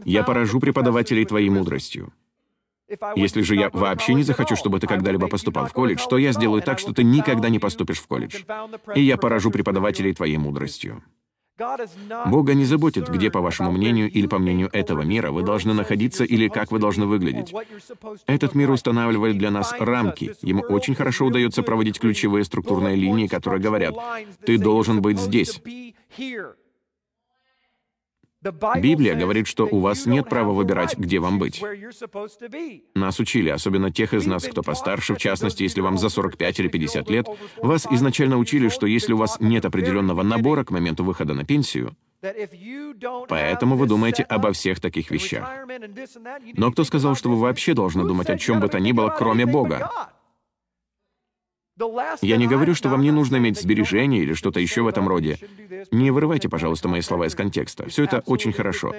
[0.05, 2.13] Я поражу преподавателей твоей мудростью.
[3.15, 6.61] Если же я вообще не захочу, чтобы ты когда-либо поступал в колледж, то я сделаю
[6.61, 8.43] так, что ты никогда не поступишь в колледж.
[8.95, 11.03] И я поражу преподавателей твоей мудростью.
[12.25, 16.23] Бога не заботит, где, по вашему мнению или по мнению этого мира, вы должны находиться
[16.25, 17.53] или как вы должны выглядеть.
[18.25, 20.33] Этот мир устанавливает для нас рамки.
[20.41, 23.95] Ему очень хорошо удается проводить ключевые структурные линии, которые говорят,
[24.45, 25.61] «Ты должен быть здесь».
[28.77, 31.63] Библия говорит, что у вас нет права выбирать, где вам быть.
[32.95, 36.67] Нас учили, особенно тех из нас, кто постарше, в частности, если вам за 45 или
[36.67, 37.27] 50 лет,
[37.58, 41.95] вас изначально учили, что если у вас нет определенного набора к моменту выхода на пенсию,
[43.27, 45.47] Поэтому вы думаете обо всех таких вещах.
[46.55, 49.45] Но кто сказал, что вы вообще должны думать о чем бы то ни было, кроме
[49.45, 49.91] Бога?
[52.21, 55.38] Я не говорю, что вам не нужно иметь сбережения или что-то еще в этом роде.
[55.91, 57.89] Не вырывайте, пожалуйста, мои слова из контекста.
[57.89, 58.93] Все это очень хорошо.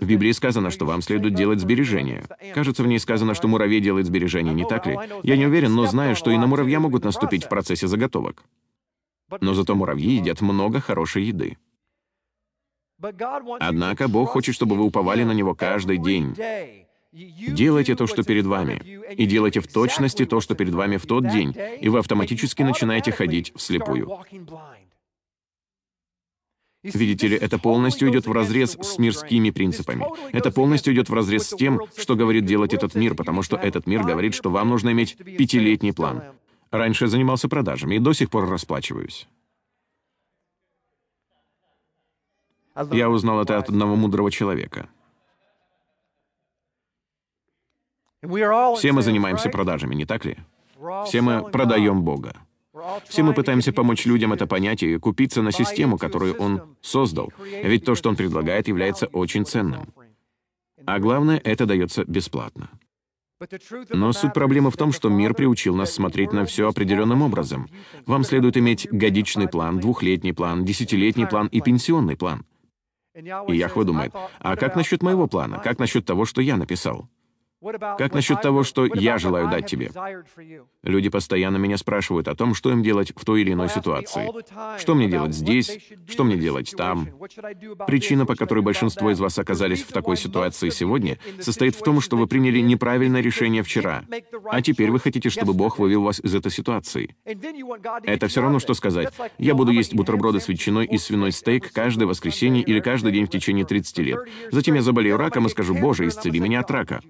[0.00, 2.24] В Библии сказано, что вам следует делать сбережения.
[2.54, 4.98] Кажется, в ней сказано, что муравей делает сбережения, не так ли?
[5.22, 8.42] Я не уверен, но знаю, что и на муравья могут наступить в процессе заготовок.
[9.40, 11.58] Но зато муравьи едят много хорошей еды.
[13.60, 16.34] Однако Бог хочет, чтобы вы уповали на Него каждый день.
[17.12, 18.82] Делайте то, что перед вами,
[19.14, 23.12] и делайте в точности то, что перед вами в тот день, и вы автоматически начинаете
[23.12, 24.10] ходить вслепую.
[26.82, 30.04] Видите ли, это полностью идет вразрез с мирскими принципами.
[30.32, 34.04] Это полностью идет вразрез с тем, что говорит делать этот мир, потому что этот мир
[34.04, 36.22] говорит, что вам нужно иметь пятилетний план.
[36.70, 39.26] Раньше я занимался продажами и до сих пор расплачиваюсь.
[42.92, 44.88] Я узнал это от одного мудрого человека.
[48.76, 50.36] Все мы занимаемся продажами, не так ли?
[51.06, 52.34] Все мы продаем Бога.
[53.08, 57.32] Все мы пытаемся помочь людям это понять и купиться на систему, которую Он создал.
[57.62, 59.92] Ведь то, что Он предлагает, является очень ценным.
[60.86, 62.70] А главное, это дается бесплатно.
[63.90, 67.68] Но суть проблемы в том, что мир приучил нас смотреть на все определенным образом.
[68.06, 72.44] Вам следует иметь годичный план, двухлетний план, десятилетний план и пенсионный план.
[73.14, 75.58] И Яхва думает, а как насчет моего плана?
[75.58, 77.08] Как насчет того, что я написал?
[77.60, 79.90] Как насчет того, что я желаю дать тебе?
[80.82, 84.30] Люди постоянно меня спрашивают о том, что им делать в той или иной ситуации.
[84.78, 85.78] Что мне делать здесь?
[86.06, 87.08] Что мне делать там?
[87.86, 92.16] Причина, по которой большинство из вас оказались в такой ситуации сегодня, состоит в том, что
[92.16, 94.04] вы приняли неправильное решение вчера,
[94.50, 97.16] а теперь вы хотите, чтобы Бог вывел вас из этой ситуации.
[98.04, 102.06] Это все равно, что сказать, я буду есть бутерброды с ветчиной и свиной стейк каждое
[102.06, 104.20] воскресенье или каждый день в течение 30 лет.
[104.52, 107.00] Затем я заболею раком и скажу, Боже, исцели меня от рака.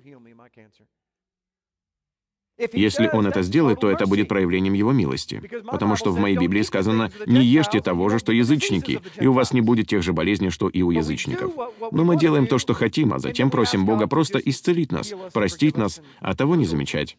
[2.72, 5.40] Если он это сделает, то это будет проявлением его милости.
[5.70, 9.52] Потому что в моей Библии сказано, не ешьте того же, что язычники, и у вас
[9.52, 11.52] не будет тех же болезней, что и у язычников.
[11.92, 16.02] Но мы делаем то, что хотим, а затем просим Бога просто исцелить нас, простить нас,
[16.20, 17.16] а того не замечать.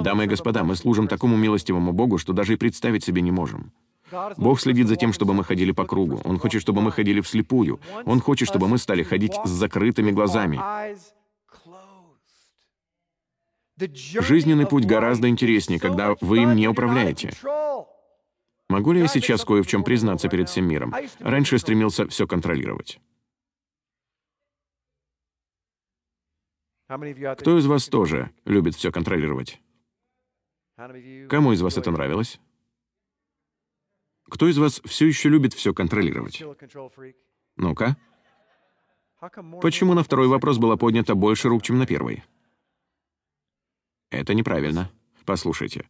[0.00, 3.72] Дамы и господа, мы служим такому милостивому Богу, что даже и представить себе не можем.
[4.36, 6.20] Бог следит за тем, чтобы мы ходили по кругу.
[6.24, 7.80] Он хочет, чтобы мы ходили вслепую.
[8.04, 10.60] Он хочет, чтобы мы стали ходить с закрытыми глазами.
[13.78, 17.32] Жизненный путь гораздо интереснее, когда вы им не управляете.
[18.68, 20.94] Могу ли я сейчас кое в чем признаться перед всем миром?
[21.20, 22.98] Раньше стремился все контролировать.
[26.88, 29.60] Кто из вас тоже любит все контролировать?
[31.28, 32.40] Кому из вас это нравилось?
[34.28, 36.42] Кто из вас все еще любит все контролировать?
[37.56, 37.96] Ну-ка.
[39.60, 42.24] Почему на второй вопрос было поднято больше рук, чем на первый?
[44.10, 44.90] Это неправильно.
[45.24, 45.84] Послушайте,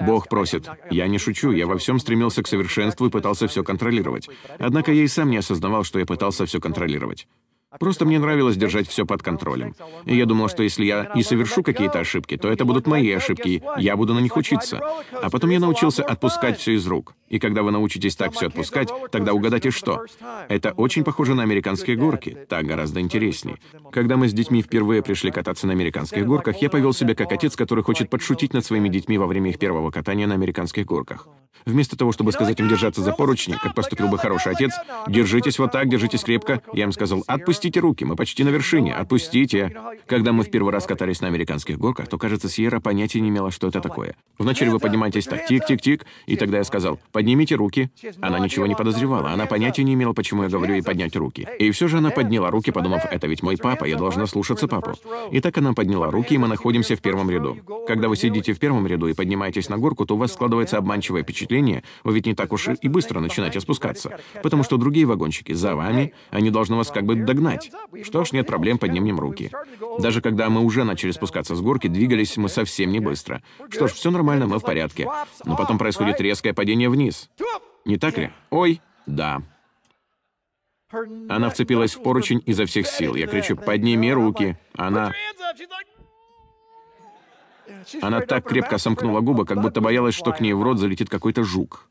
[0.00, 4.28] Бог просит, я не шучу, я во всем стремился к совершенству и пытался все контролировать.
[4.58, 7.28] Однако я и сам не осознавал, что я пытался все контролировать.
[7.78, 9.74] Просто мне нравилось держать все под контролем.
[10.06, 13.62] И я думал, что если я и совершу какие-то ошибки, то это будут мои ошибки,
[13.76, 14.80] я буду на них учиться.
[15.12, 17.14] А потом я научился отпускать все из рук.
[17.28, 20.06] И когда вы научитесь так все отпускать, тогда угадайте что?
[20.48, 23.58] Это очень похоже на американские горки, так гораздо интереснее.
[23.92, 27.54] Когда мы с детьми впервые пришли кататься на американских горках, я повел себя как отец,
[27.54, 31.28] который хочет подшутить над своими детьми во время их первого катания на американских горках.
[31.66, 34.72] Вместо того, чтобы сказать им держаться за поручни, как поступил бы хороший отец,
[35.06, 39.74] «Держитесь вот так, держитесь крепко», я им сказал «Отпустите руки, мы почти на вершине, отпустите».
[40.06, 43.50] Когда мы в первый раз катались на американских горках, то, кажется, Сьерра понятия не имела,
[43.50, 44.16] что это такое.
[44.38, 47.90] Вначале вы поднимаетесь так, тик-тик-тик, и тогда я сказал «Поднимите руки».
[48.20, 51.46] Она ничего не подозревала, она понятия не имела, почему я говорю ей поднять руки.
[51.58, 54.94] И все же она подняла руки, подумав, это ведь мой папа, я должна слушаться папу.
[55.30, 57.58] И так она подняла руки, и мы находимся в первом ряду.
[57.86, 61.22] Когда вы сидите в первом ряду и поднимаетесь на горку, то у вас складывается обманчивое
[61.22, 61.47] впечатление,
[62.04, 66.12] вы ведь не так уж и быстро начинаете спускаться, потому что другие вагончики за вами,
[66.30, 67.70] они должны вас как бы догнать.
[68.02, 69.50] Что ж, нет проблем, поднимем руки.
[69.98, 73.42] Даже когда мы уже начали спускаться с горки, двигались мы совсем не быстро.
[73.70, 75.08] Что ж, все нормально, мы в порядке.
[75.44, 77.30] Но потом происходит резкое падение вниз.
[77.84, 78.30] Не так ли?
[78.50, 79.42] Ой, да.
[81.28, 83.14] Она вцепилась в поручень изо всех сил.
[83.14, 84.56] Я кричу, подними руки.
[84.74, 85.12] Она...
[88.02, 91.44] Она так крепко сомкнула губы, как будто боялась, что к ней в рот залетит какой-то
[91.44, 91.88] жук.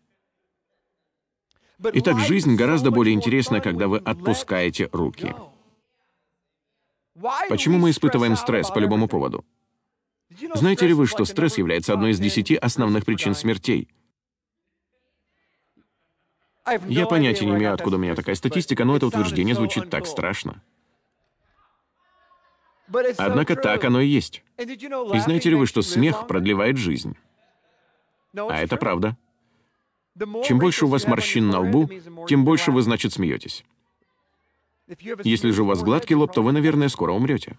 [1.80, 5.36] Итак, жизнь гораздо более интересна, когда вы отпускаете руки.
[7.50, 9.45] Почему мы испытываем стресс по любому поводу?
[10.56, 13.89] Знаете ли вы, что стресс является одной из десяти основных причин смертей?
[16.88, 20.62] Я понятия не имею, откуда у меня такая статистика, но это утверждение звучит так страшно.
[23.17, 24.43] Однако так оно и есть.
[24.58, 27.17] И знаете ли вы, что смех продлевает жизнь?
[28.36, 29.17] А это правда.
[30.43, 31.89] Чем больше у вас морщин на лбу,
[32.28, 33.63] тем больше вы, значит, смеетесь.
[35.23, 37.58] Если же у вас гладкий лоб, то вы, наверное, скоро умрете.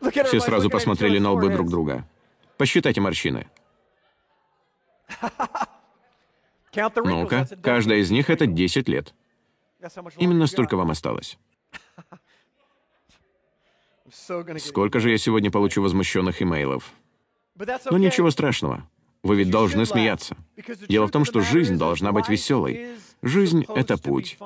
[0.00, 2.06] Все сразу посмотрели на лбы друг друга.
[2.56, 3.48] Посчитайте морщины.
[6.72, 9.12] Ну-ка, каждая из них— это 10 лет.
[10.18, 11.36] Именно столько вам осталось.
[14.58, 16.92] Сколько же я сегодня получу возмущенных имейлов?
[17.90, 18.88] Но ничего страшного.
[19.22, 20.36] Вы ведь должны смеяться.
[20.88, 22.96] Дело в том, что жизнь должна быть веселой.
[23.22, 24.38] Жизнь— это путь.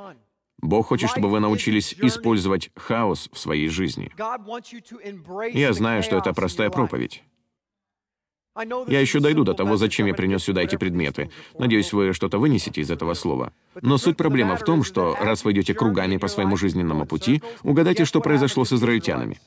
[0.59, 4.11] Бог хочет, чтобы вы научились использовать хаос в своей жизни.
[5.53, 7.23] Я знаю, что это простая проповедь.
[8.57, 11.31] Я еще дойду до того, зачем я принес сюда эти предметы.
[11.59, 13.53] Надеюсь, вы что-то вынесете из этого слова.
[13.83, 18.05] Но суть проблемы в том, что раз вы идете кругами по своему жизненному пути, угадайте,
[18.05, 19.41] что произошло с израильтянами.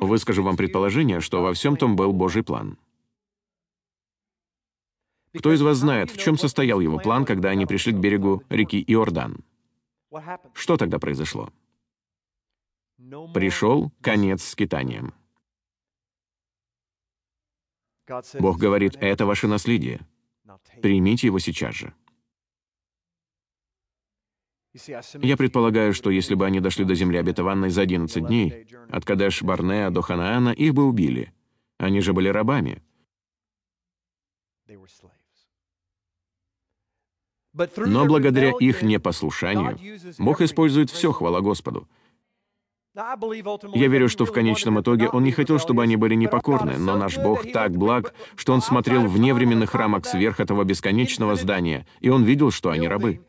[0.00, 2.76] Выскажу вам предположение, что во всем том был Божий план.
[5.36, 8.82] Кто из вас знает, в чем состоял его план, когда они пришли к берегу реки
[8.84, 9.44] Иордан?
[10.54, 11.50] Что тогда произошло?
[13.32, 15.14] Пришел конец скитаниям.
[18.38, 20.00] Бог говорит, это ваше наследие.
[20.82, 21.94] Примите его сейчас же.
[25.20, 29.90] Я предполагаю, что если бы они дошли до земли обетованной за 11 дней, от Кадеш-Барнеа
[29.90, 31.32] до Ханаана, их бы убили.
[31.78, 32.82] Они же были рабами.
[37.76, 39.78] Но благодаря их непослушанию
[40.18, 41.88] Бог использует все, хвала Господу.
[43.74, 47.16] Я верю, что в конечном итоге Он не хотел, чтобы они были непокорны, но наш
[47.18, 52.24] Бог так благ, что Он смотрел в невременных рамок сверх этого бесконечного здания, и Он
[52.24, 53.20] видел, что они рабы.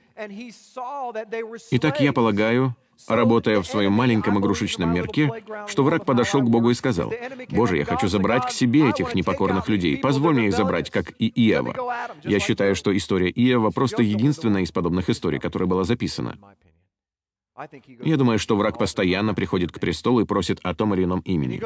[1.72, 2.76] Итак, я полагаю,
[3.08, 5.32] работая в своем маленьком игрушечном мирке,
[5.68, 7.12] что враг подошел к Богу и сказал,
[7.50, 9.98] «Боже, я хочу забрать к себе этих непокорных людей.
[9.98, 11.76] Позволь мне их забрать, как и Иова».
[12.24, 16.38] Я считаю, что история Иова просто единственная из подобных историй, которая была записана.
[18.04, 21.62] Я думаю, что враг постоянно приходит к престолу и просит о том или ином имени.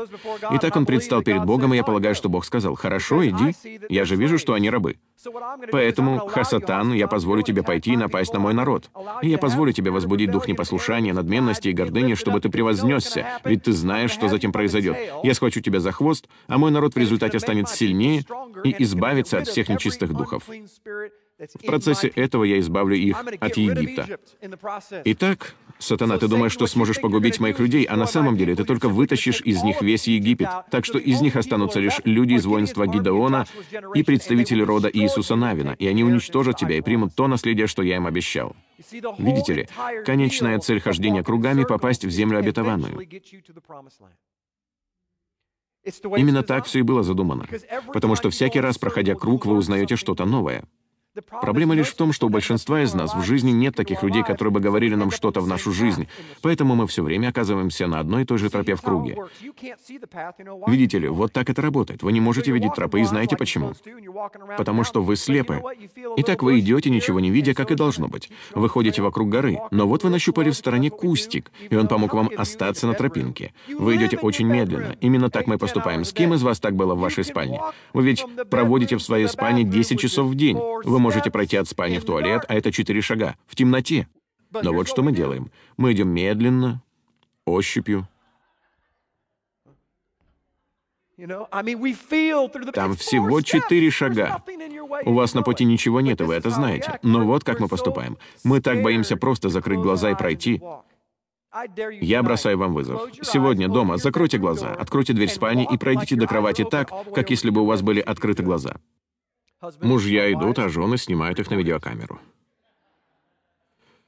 [0.53, 3.55] И так он предстал перед Богом, и я полагаю, что Бог сказал, «Хорошо, иди,
[3.89, 4.97] я же вижу, что они рабы.
[5.71, 8.89] Поэтому, Хасатан, я позволю тебе пойти и напасть на мой народ.
[9.21, 13.71] И я позволю тебе возбудить дух непослушания, надменности и гордыни, чтобы ты превознесся, ведь ты
[13.71, 14.97] знаешь, что затем произойдет.
[15.23, 18.23] Я схвачу тебя за хвост, а мой народ в результате станет сильнее
[18.63, 20.43] и избавится от всех нечистых духов.
[21.37, 24.19] В процессе этого я избавлю их от Египта.
[25.03, 28.89] Итак, сатана, ты думаешь, что сможешь погубить моих людей, а на самом деле ты только
[28.89, 33.45] вытащишь из них весь Египет, так что из них останутся лишь люди из воинства Гидеона
[33.93, 37.97] и представители рода Иисуса Навина, и они уничтожат тебя и примут то наследие, что я
[37.97, 38.55] им обещал.
[39.17, 39.67] Видите ли,
[40.05, 42.99] конечная цель хождения кругами— попасть в землю обетованную.
[46.17, 47.47] Именно так все и было задумано,
[47.93, 50.63] потому что всякий раз, проходя круг, вы узнаете что-то новое—
[51.41, 54.51] Проблема лишь в том, что у большинства из нас в жизни нет таких людей, которые
[54.51, 56.07] бы говорили нам что-то в нашу жизнь,
[56.41, 59.17] поэтому мы все время оказываемся на одной и той же тропе в круге.
[60.67, 62.03] Видите ли, вот так это работает.
[62.03, 63.73] Вы не можете видеть тропы, и знаете почему?
[64.57, 65.61] Потому что вы слепы.
[66.17, 68.29] Итак, вы идете, ничего не видя, как и должно быть.
[68.53, 72.29] Вы ходите вокруг горы, но вот вы нащупали в стороне кустик, и он помог вам
[72.37, 73.53] остаться на тропинке.
[73.67, 74.95] Вы идете очень медленно.
[75.01, 76.03] Именно так мы поступаем.
[76.03, 77.61] С кем из вас так было в вашей спальне?
[77.93, 80.57] Вы ведь проводите в своей спальне 10 часов в день.
[80.83, 84.07] Вы можете пройти от спальни в туалет, а это четыре шага, в темноте.
[84.51, 85.51] Но вот что мы делаем.
[85.77, 86.81] Мы идем медленно,
[87.45, 88.07] ощупью.
[92.73, 94.41] Там всего четыре шага.
[95.05, 96.99] У вас на пути ничего нет, и вы это знаете.
[97.03, 98.17] Но вот как мы поступаем.
[98.43, 100.59] Мы так боимся просто закрыть глаза и пройти.
[102.01, 103.09] Я бросаю вам вызов.
[103.21, 107.61] Сегодня дома закройте глаза, откройте дверь спальни и пройдите до кровати так, как если бы
[107.61, 108.75] у вас были открыты глаза.
[109.81, 112.19] Мужья идут, а жены снимают их на видеокамеру.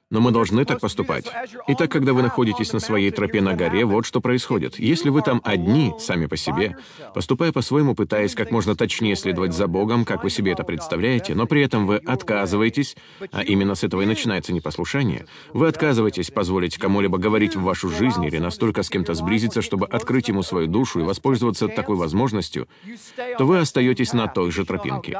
[0.09, 1.25] Но мы должны так поступать.
[1.67, 4.79] Итак, когда вы находитесь на своей тропе на горе, вот что происходит.
[4.79, 6.77] Если вы там одни, сами по себе,
[7.13, 11.45] поступая по-своему, пытаясь как можно точнее следовать за Богом, как вы себе это представляете, но
[11.45, 12.95] при этом вы отказываетесь,
[13.33, 18.23] а именно с этого и начинается непослушание, вы отказываетесь позволить кому-либо говорить в вашу жизнь
[18.23, 22.69] или настолько с кем-то сблизиться, чтобы открыть ему свою душу и воспользоваться такой возможностью,
[23.37, 25.17] то вы остаетесь на той же тропинке.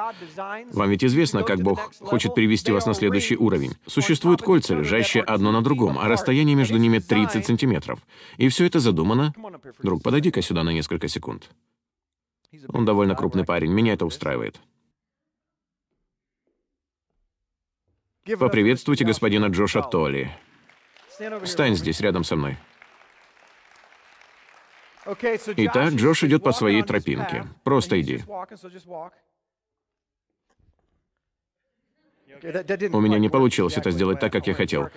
[0.72, 3.74] Вам ведь известно, как Бог хочет перевести вас на следующий уровень.
[3.86, 8.00] Существуют кольца, лежащие одно на другом, а расстояние между ними 30 сантиметров.
[8.38, 9.34] И все это задумано...
[9.82, 11.50] Друг, подойди-ка сюда на несколько секунд.
[12.70, 14.60] Он довольно крупный парень, меня это устраивает.
[18.40, 20.32] Поприветствуйте господина Джоша Толли.
[21.44, 22.58] Встань здесь, рядом со мной.
[25.06, 27.48] Итак, Джош идет по своей тропинке.
[27.64, 28.24] Просто иди.
[32.44, 34.90] У меня не получилось это сделать так, как я хотел.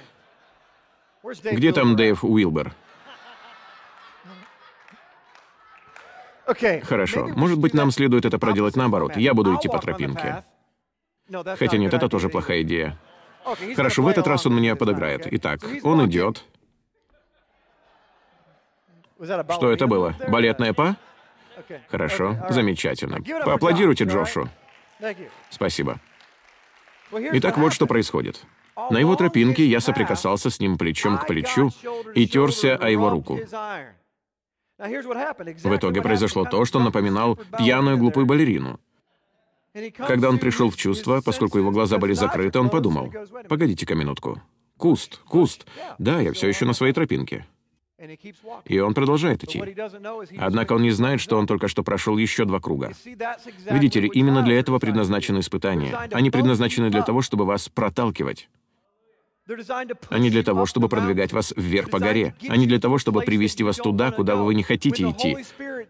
[1.23, 2.75] Где там Дэйв Уилбер?
[6.83, 7.29] Хорошо.
[7.29, 9.17] Может быть, нам следует это проделать наоборот.
[9.17, 10.45] Я буду идти по тропинке.
[11.59, 12.99] Хотя нет, это тоже плохая идея.
[13.77, 15.27] Хорошо, в этот раз он мне подыграет.
[15.31, 16.45] Итак, он идет.
[19.19, 20.15] Что это было?
[20.29, 20.97] Балетная па?
[21.89, 23.19] Хорошо, замечательно.
[23.45, 24.49] Поаплодируйте Джошу.
[25.51, 26.01] Спасибо.
[27.13, 28.45] Итак, вот что происходит.
[28.91, 31.71] На его тропинке я соприкасался с ним плечом к плечу
[32.15, 33.39] и терся о его руку.
[34.79, 38.81] В итоге произошло то, что напоминал пьяную глупую балерину.
[39.97, 43.13] Когда он пришел в чувство, поскольку его глаза были закрыты, он подумал,
[43.49, 44.41] «Погодите-ка минутку.
[44.77, 45.67] Куст, куст.
[45.99, 47.47] Да, я все еще на своей тропинке».
[48.65, 49.63] И он продолжает идти.
[50.39, 52.93] Однако он не знает, что он только что прошел еще два круга.
[53.71, 55.95] Видите ли, именно для этого предназначены испытания.
[56.13, 58.49] Они предназначены для того, чтобы вас проталкивать.
[60.11, 62.35] Они для того, чтобы продвигать вас вверх по горе.
[62.49, 65.39] Они для того, чтобы привести вас туда, куда вы не хотите идти.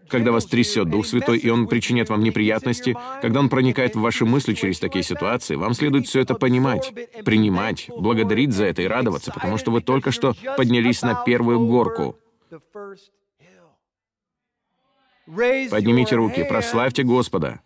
[0.07, 4.25] Когда вас трясет Дух Святой, и Он причиняет вам неприятности, когда Он проникает в ваши
[4.25, 6.93] мысли через такие ситуации, вам следует все это понимать,
[7.23, 12.17] принимать, благодарить за это и радоваться, потому что вы только что поднялись на первую горку.
[15.69, 17.61] Поднимите руки, прославьте Господа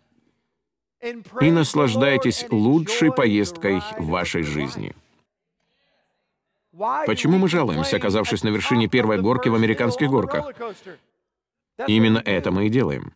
[1.40, 4.94] и наслаждайтесь лучшей поездкой в вашей жизни.
[7.06, 10.52] Почему мы жалуемся, оказавшись на вершине первой горки в американских горках?
[11.86, 13.12] Именно это мы и делаем.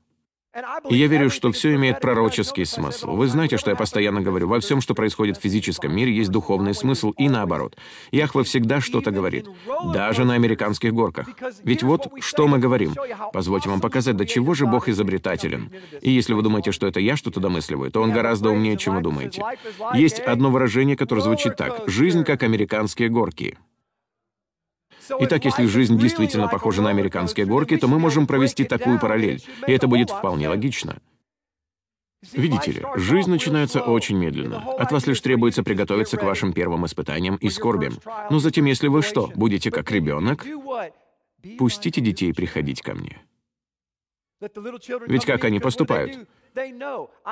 [0.89, 3.13] И я верю, что все имеет пророческий смысл.
[3.13, 6.75] Вы знаете, что я постоянно говорю, во всем, что происходит в физическом мире, есть духовный
[6.75, 7.77] смысл и наоборот.
[8.11, 9.47] Яхва всегда что-то говорит,
[9.93, 11.29] даже на американских горках.
[11.63, 12.95] Ведь вот что мы говорим.
[13.33, 15.71] Позвольте вам показать, до чего же Бог изобретателен.
[16.01, 19.03] И если вы думаете, что это я что-то домысливаю, то он гораздо умнее, чем вы
[19.03, 19.43] думаете.
[19.95, 21.85] Есть одно выражение, которое звучит так.
[21.87, 23.57] «Жизнь как американские горки».
[25.19, 29.73] Итак, если жизнь действительно похожа на американские горки, то мы можем провести такую параллель, и
[29.73, 31.01] это будет вполне логично.
[32.33, 34.73] Видите ли, жизнь начинается очень медленно.
[34.79, 37.95] От вас лишь требуется приготовиться к вашим первым испытаниям и скорбям.
[38.29, 40.47] Но затем, если вы что, будете как ребенок,
[41.59, 43.19] пустите детей приходить ко мне.
[45.07, 46.29] Ведь как они поступают?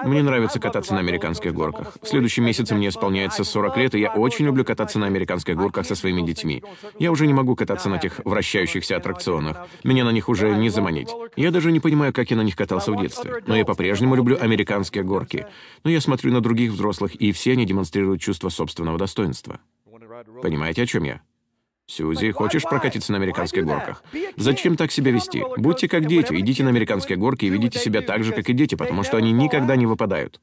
[0.05, 1.97] Мне нравится кататься на американских горках.
[2.03, 5.87] В следующем месяце мне исполняется 40 лет, и я очень люблю кататься на американских горках
[5.87, 6.63] со своими детьми.
[6.99, 9.67] Я уже не могу кататься на этих вращающихся аттракционах.
[9.85, 11.09] Меня на них уже не заманить.
[11.37, 13.43] Я даже не понимаю, как я на них катался в детстве.
[13.47, 15.47] Но я по-прежнему люблю американские горки.
[15.85, 19.61] Но я смотрю на других взрослых, и все они демонстрируют чувство собственного достоинства.
[20.43, 21.21] Понимаете, о чем я?
[21.89, 24.05] Сьюзи, хочешь прокатиться на американских горках?
[24.37, 25.43] Зачем так себя вести?
[25.57, 28.75] Будьте как дети, идите на американские горки и ведите себя так же, как и дети,
[28.75, 30.39] потому что они никогда не выпадают.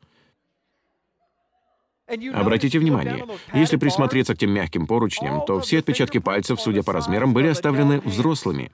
[2.34, 7.34] Обратите внимание, если присмотреться к тем мягким поручням, то все отпечатки пальцев, судя по размерам,
[7.34, 8.72] были оставлены взрослыми.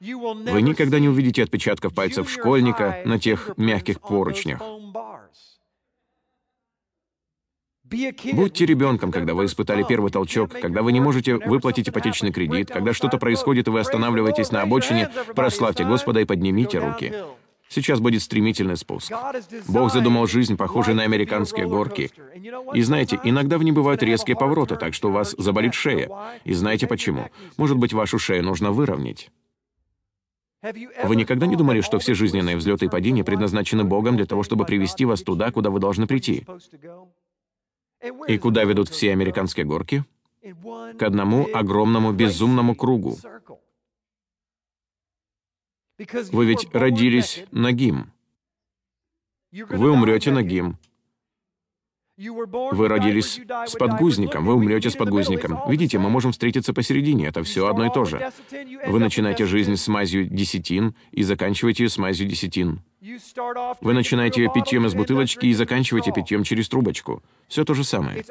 [0.00, 4.60] Вы никогда не увидите отпечатков пальцев школьника на тех мягких поручнях.
[8.32, 12.92] Будьте ребенком, когда вы испытали первый толчок, когда вы не можете выплатить ипотечный кредит, когда
[12.92, 17.12] что-то происходит, и вы останавливаетесь на обочине, прославьте Господа и поднимите руки.
[17.68, 19.12] Сейчас будет стремительный спуск.
[19.66, 22.10] Бог задумал жизнь, похожей на американские горки.
[22.74, 26.10] И знаете, иногда в ней бывают резкие повороты, так что у вас заболит шея.
[26.44, 27.30] И знаете почему?
[27.56, 29.30] Может быть, вашу шею нужно выровнять.
[30.62, 34.64] Вы никогда не думали, что все жизненные взлеты и падения предназначены Богом для того, чтобы
[34.64, 36.46] привести вас туда, куда вы должны прийти?
[38.28, 40.04] И куда ведут все американские горки?
[40.98, 43.16] К одному огромному безумному кругу.
[46.32, 48.12] Вы ведь родились нагим.
[49.52, 50.78] Вы умрете нагим.
[52.18, 55.58] Вы родились с подгузником, вы умрете с подгузником.
[55.68, 58.30] Видите, мы можем встретиться посередине, это все одно и то же.
[58.86, 62.82] Вы начинаете жизнь с мазью десятин и заканчиваете ее с мазью десятин.
[63.80, 67.22] Вы начинаете питьем из бутылочки и заканчиваете питьем через трубочку.
[67.48, 68.24] Все то же самое.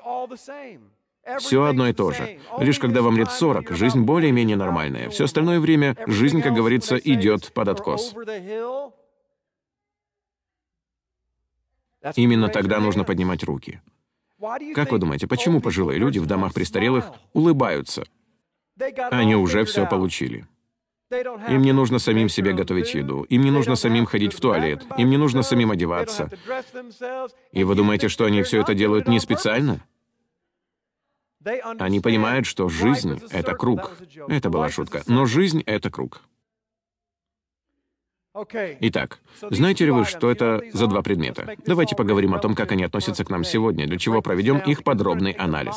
[1.39, 2.39] Все одно и то же.
[2.59, 5.09] Лишь когда вам лет 40, жизнь более-менее нормальная.
[5.09, 8.13] Все остальное время жизнь, как говорится, идет под откос.
[12.15, 13.81] Именно тогда нужно поднимать руки.
[14.73, 18.03] Как вы думаете, почему пожилые люди в домах престарелых улыбаются?
[19.11, 20.47] Они уже все получили.
[21.49, 25.09] Им не нужно самим себе готовить еду, им не нужно самим ходить в туалет, им
[25.09, 26.29] не нужно самим одеваться.
[27.51, 29.81] И вы думаете, что они все это делают не специально?
[31.79, 33.97] Они понимают, что жизнь— это круг.
[34.27, 35.03] Это была шутка.
[35.07, 36.21] Но жизнь— это круг.
[38.33, 39.19] Итак,
[39.49, 41.53] знаете ли вы, что это за два предмета?
[41.65, 45.31] Давайте поговорим о том, как они относятся к нам сегодня, для чего проведем их подробный
[45.31, 45.75] анализ.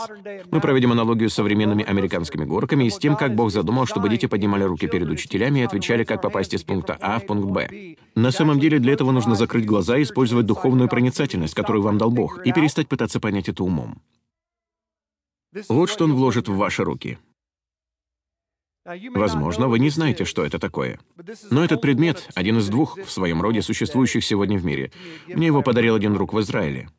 [0.53, 4.27] Мы проведем аналогию с современными американскими горками и с тем, как Бог задумал, чтобы дети
[4.27, 7.97] поднимали руки перед учителями и отвечали, как попасть из пункта А в пункт Б.
[8.15, 12.13] На самом деле, для этого нужно закрыть глаза и использовать духовную проницательность, которую вам дал
[12.13, 14.01] Бог, и перестать пытаться понять это умом.
[15.69, 17.19] Вот что Он вложит в ваши руки.
[18.85, 21.01] Возможно, вы не знаете, что это такое.
[21.51, 24.93] Но этот предмет— один из двух в своем роде существующих сегодня в мире.
[25.27, 26.91] Мне его подарил один друг в Израиле.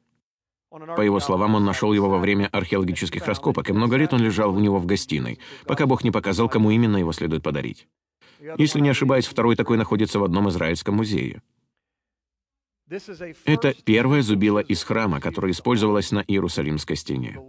[0.72, 4.54] По его словам, он нашел его во время археологических раскопок, и много лет он лежал
[4.54, 7.88] у него в гостиной, пока Бог не показал, кому именно его следует подарить.
[8.58, 11.42] Если не ошибаюсь, второй такой находится в одном израильском музее.
[13.46, 17.40] Это первая зубила из храма, которая использовалась на Иерусалимской стене.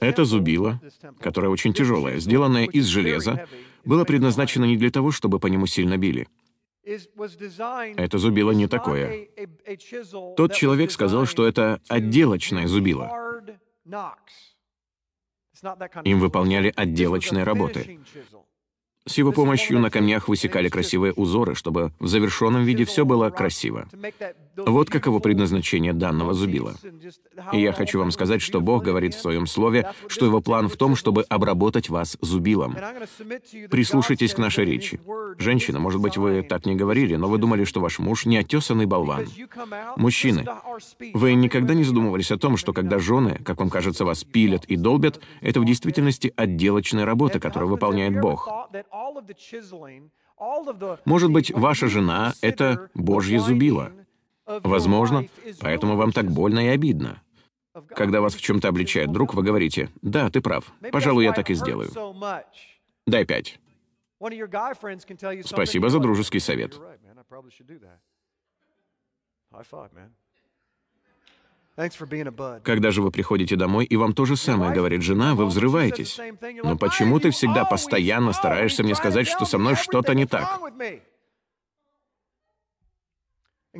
[0.00, 0.80] Это зубило,
[1.20, 3.46] которое очень тяжелое, сделанное из железа,
[3.84, 6.28] было предназначено не для того, чтобы по нему сильно били.
[6.84, 9.28] Это зубило не такое.
[10.36, 13.10] Тот человек сказал, что это отделочное зубило.
[16.04, 17.98] Им выполняли отделочные работы.
[19.06, 23.88] С его помощью на камнях высекали красивые узоры, чтобы в завершенном виде все было красиво.
[24.56, 26.74] Вот каково предназначение данного зубила.
[27.52, 30.76] И я хочу вам сказать, что Бог говорит в Своем Слове, что Его план в
[30.76, 32.76] том, чтобы обработать вас зубилом.
[33.70, 35.00] Прислушайтесь к нашей речи.
[35.38, 39.26] Женщина, может быть, вы так не говорили, но вы думали, что ваш муж неотесанный болван.
[39.96, 40.46] Мужчины,
[41.12, 44.76] вы никогда не задумывались о том, что когда жены, как вам кажется, вас пилят и
[44.76, 48.48] долбят, это в действительности отделочная работа, которую выполняет Бог.
[51.04, 53.92] Может быть, ваша жена— это Божье зубило.
[54.46, 55.26] Возможно,
[55.60, 57.22] поэтому вам так больно и обидно.
[57.88, 60.72] Когда вас в чем-то обличает друг, вы говорите, «Да, ты прав.
[60.92, 61.90] Пожалуй, я так и сделаю».
[63.06, 63.60] Дай пять.
[65.44, 66.80] Спасибо за дружеский совет.
[72.62, 76.18] Когда же вы приходите домой, и вам то же самое говорит жена, вы взрываетесь.
[76.64, 80.58] Но почему ты всегда постоянно стараешься мне сказать, что со мной что-то не так?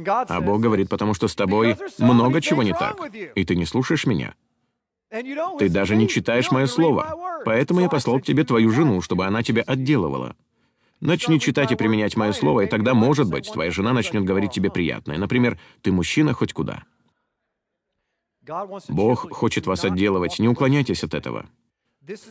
[0.05, 4.07] А Бог говорит, потому что с тобой много чего не так, и ты не слушаешь
[4.07, 4.35] меня.
[5.59, 9.43] Ты даже не читаешь мое слово, поэтому я послал к тебе твою жену, чтобы она
[9.43, 10.37] тебя отделывала.
[11.01, 14.71] Начни читать и применять мое слово, и тогда, может быть, твоя жена начнет говорить тебе
[14.71, 15.19] приятное.
[15.19, 16.85] Например, «Ты мужчина хоть куда».
[18.89, 21.47] Бог хочет вас отделывать, не уклоняйтесь от этого.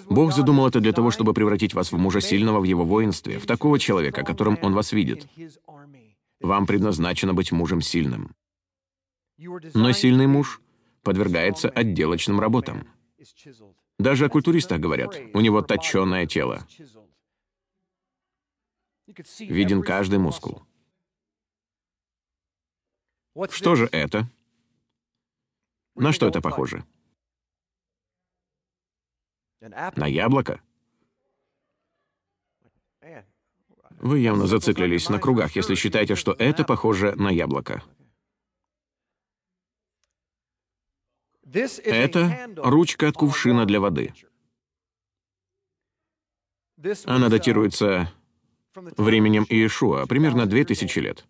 [0.09, 3.45] Бог задумал это для того, чтобы превратить вас в мужа сильного в его воинстве, в
[3.45, 5.28] такого человека, которым он вас видит.
[6.39, 8.36] Вам предназначено быть мужем сильным.
[9.38, 10.61] Но сильный муж
[11.01, 12.88] подвергается отделочным работам.
[13.97, 16.67] Даже о культуристах говорят, у него точеное тело.
[19.39, 20.63] Виден каждый мускул.
[23.49, 24.29] Что же это?
[25.95, 26.86] На что это похоже?
[29.61, 30.61] На яблоко?
[34.00, 37.84] Вы явно зациклились на кругах, если считаете, что это похоже на яблоко.
[41.84, 44.14] Это ручка от кувшина для воды.
[47.06, 48.12] Она датируется
[48.76, 51.26] временем Иешуа, примерно 2000 лет.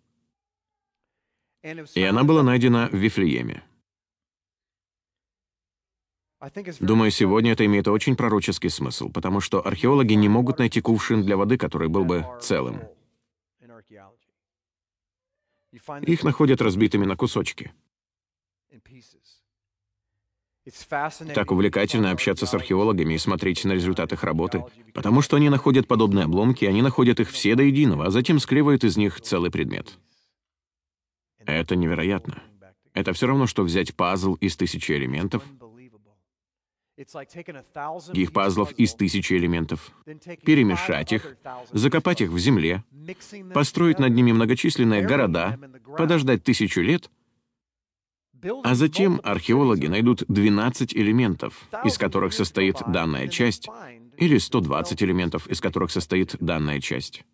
[1.94, 3.62] И она была найдена в Вифлееме.
[6.80, 11.36] Думаю, сегодня это имеет очень пророческий смысл, потому что археологи не могут найти кувшин для
[11.36, 12.80] воды, который был бы целым.
[16.02, 17.72] Их находят разбитыми на кусочки.
[21.34, 25.86] Так увлекательно общаться с археологами и смотреть на результат их работы, потому что они находят
[25.86, 29.98] подобные обломки, они находят их все до единого, а затем склеивают из них целый предмет.
[31.38, 32.42] Это невероятно.
[32.94, 35.44] Это все равно, что взять пазл из тысячи элементов—
[38.12, 39.92] их пазлов из тысячи элементов,
[40.44, 41.36] перемешать их,
[41.72, 42.84] закопать их в земле,
[43.52, 45.58] построить над ними многочисленные города,
[45.98, 47.10] подождать тысячу лет,
[48.62, 53.68] а затем археологи найдут 12 элементов, из которых состоит данная часть,
[54.16, 57.24] или 120 элементов, из которых состоит данная часть.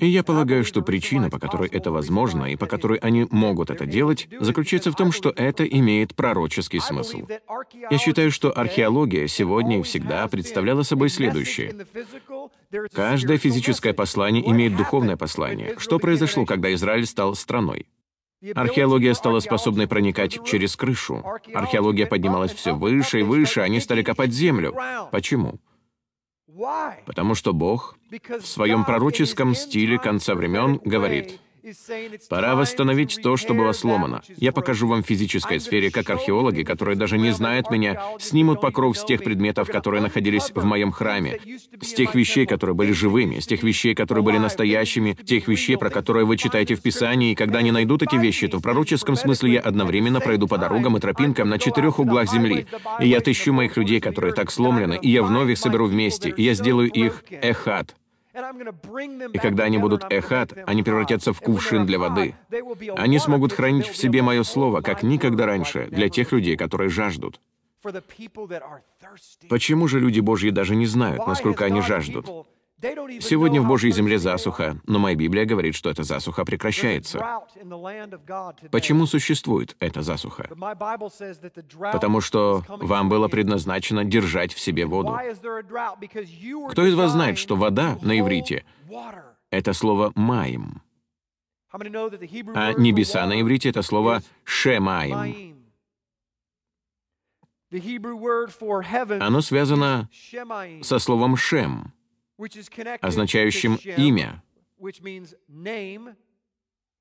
[0.00, 3.86] И я полагаю, что причина, по которой это возможно и по которой они могут это
[3.86, 7.28] делать, заключается в том, что это имеет пророческий смысл.
[7.90, 11.86] Я считаю, что археология сегодня и всегда представляла собой следующее.
[12.92, 15.76] Каждое физическое послание имеет духовное послание.
[15.78, 17.86] Что произошло, когда Израиль стал страной?
[18.54, 21.24] Археология стала способной проникать через крышу.
[21.54, 24.74] Археология поднималась все выше и выше, они стали копать землю.
[25.12, 25.60] Почему?
[27.06, 31.40] Потому что Бог в своем пророческом стиле конца времен говорит,
[32.28, 34.22] Пора восстановить то, что было сломано.
[34.36, 38.98] Я покажу вам в физической сфере, как археологи, которые даже не знают меня, снимут покров
[38.98, 41.40] с тех предметов, которые находились в моем храме,
[41.80, 45.90] с тех вещей, которые были живыми, с тех вещей, которые были настоящими, тех вещей, про
[45.90, 49.54] которые вы читаете в Писании, и когда они найдут эти вещи, то в пророческом смысле
[49.54, 52.66] я одновременно пройду по дорогам и тропинкам на четырех углах земли,
[53.00, 56.42] и я отыщу моих людей, которые так сломлены, и я вновь их соберу вместе, и
[56.42, 57.94] я сделаю их эхат,
[59.32, 62.34] и когда они будут эхат, они превратятся в кувшин для воды.
[62.96, 67.40] Они смогут хранить в себе мое слово, как никогда раньше, для тех людей, которые жаждут.
[69.48, 72.26] Почему же люди Божьи даже не знают, насколько они жаждут?
[73.20, 77.18] Сегодня в Божьей земле засуха, но моя Библия говорит, что эта засуха прекращается.
[78.70, 80.48] Почему существует эта засуха?
[81.92, 85.16] Потому что вам было предназначено держать в себе воду.
[86.70, 88.64] Кто из вас знает, что вода на иврите—
[89.50, 90.82] это слово «маим»,
[91.70, 95.54] а небеса на иврите— это слово «шемаим».
[99.20, 100.08] Оно связано
[100.82, 101.92] со словом «шем»,
[103.00, 104.42] означающим «имя».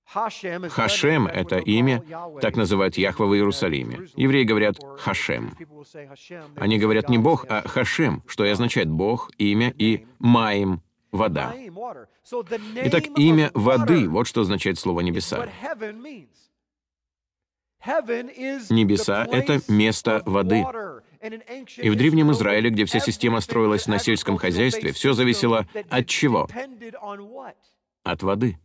[0.06, 2.04] Хашем— это имя,
[2.42, 4.08] так называют Яхва в Иерусалиме.
[4.16, 5.56] Евреи говорят Хашем.
[6.58, 10.82] Они говорят не Бог, а Хашем, что и означает Бог, имя и Маим—
[11.12, 11.56] вода.
[11.56, 15.48] Итак, имя воды— вот что означает слово «небеса».
[18.70, 20.66] Небеса— это место воды.
[21.78, 26.50] И в Древнем Израиле, где вся система строилась на сельском хозяйстве, все зависело от чего?
[28.04, 28.58] От воды.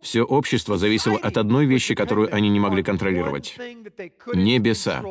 [0.00, 3.56] Все общество зависело от одной вещи, которую они не могли контролировать—
[4.34, 5.02] небеса.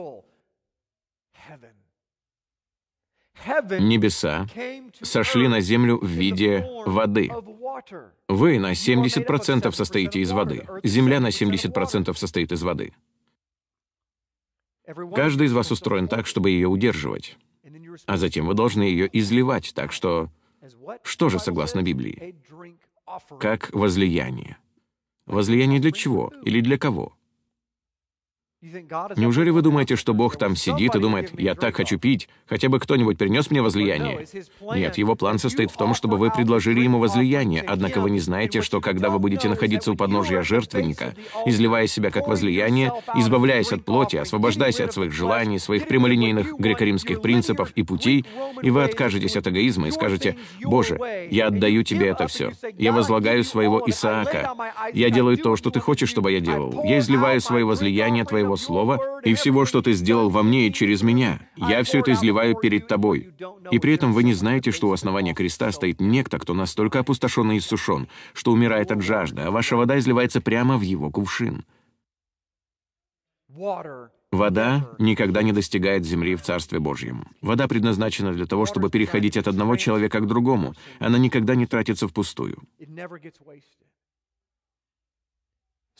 [3.80, 4.47] Небеса
[5.01, 7.32] сошли на землю в виде воды.
[8.28, 10.66] Вы на 70% состоите из воды.
[10.84, 12.93] Земля на 70% состоит из воды.
[15.15, 17.38] Каждый из вас устроен так, чтобы ее удерживать.
[18.05, 20.29] А затем вы должны ее изливать, так что...
[21.03, 22.36] Что же согласно Библии?
[23.39, 24.57] Как возлияние.
[25.25, 27.15] Возлияние для чего или для кого?
[29.16, 32.80] Неужели вы думаете, что Бог там сидит и думает, «Я так хочу пить, хотя бы
[32.80, 34.26] кто-нибудь принес мне возлияние?»
[34.76, 38.61] Нет, его план состоит в том, чтобы вы предложили ему возлияние, однако вы не знаете,
[38.61, 44.18] что когда вы будете находиться у подножия жертвенника, изливая себя как возлияние, избавляясь от плоти,
[44.18, 48.26] освобождаясь от своих желаний, своих прямолинейных греко-римских принципов и путей,
[48.61, 50.97] и вы откажетесь от эгоизма и скажете, «Боже,
[51.30, 52.51] я отдаю тебе это все.
[52.78, 54.53] Я возлагаю своего Исаака.
[54.93, 56.84] Я делаю то, что ты хочешь, чтобы я делал.
[56.84, 60.74] Я изливаю свое возлияние твоего Твоего Слова и всего, что Ты сделал во мне и
[60.74, 61.39] через меня.
[61.56, 63.34] Я все это изливаю перед Тобой.
[63.72, 67.51] И при этом вы не знаете, что у основания креста стоит некто, кто настолько опустошен
[67.51, 71.66] и иссушен, что умирает от жажды, а ваша вода изливается прямо в его кувшин.
[74.32, 77.28] Вода никогда не достигает земли в Царстве Божьем.
[77.41, 80.74] Вода предназначена для того, чтобы переходить от одного человека к другому.
[80.99, 82.58] Она никогда не тратится впустую.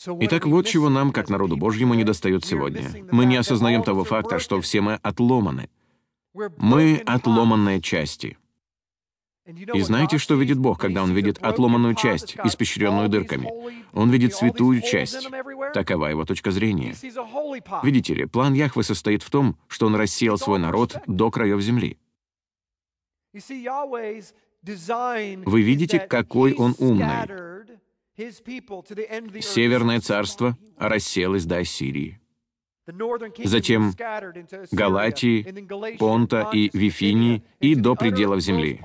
[0.04, 2.90] Итак, вот чего нам, как народу Божьему, не достает сегодня.
[3.10, 5.70] Мы не осознаем того факта, что все мы отломаны.
[6.58, 8.36] Мы отломанные части.
[9.46, 13.50] И знаете, что видит Бог, когда Он видит отломанную часть, испещренную дырками?
[13.92, 15.28] Он видит святую часть.
[15.72, 16.94] Такова его точка зрения.
[17.82, 21.98] Видите ли, план Яхвы состоит в том, что Он рассеял свой народ до краев земли.
[23.32, 23.40] Вы
[25.62, 27.66] видите, какой Он умный.
[28.16, 32.18] Северное царство рассеялось до Ассирии.
[33.44, 33.92] Затем
[34.70, 38.80] Галатии, Понта и Вифинии и до пределов земли.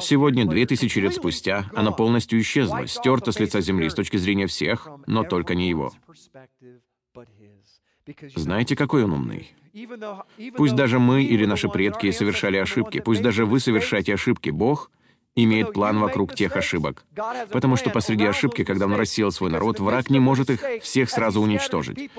[0.00, 4.46] Сегодня, две тысячи лет спустя, она полностью исчезла, стерта с лица земли с точки зрения
[4.46, 5.92] всех, но только не его.
[8.34, 9.54] Знаете, какой он умный?
[10.56, 14.90] Пусть даже мы или наши предки совершали ошибки, пусть даже вы совершаете ошибки, Бог—
[15.36, 17.04] имеет план вокруг тех ошибок.
[17.50, 21.40] Потому что посреди ошибки, когда он рассеял свой народ, враг не может их всех сразу
[21.40, 22.10] уничтожить.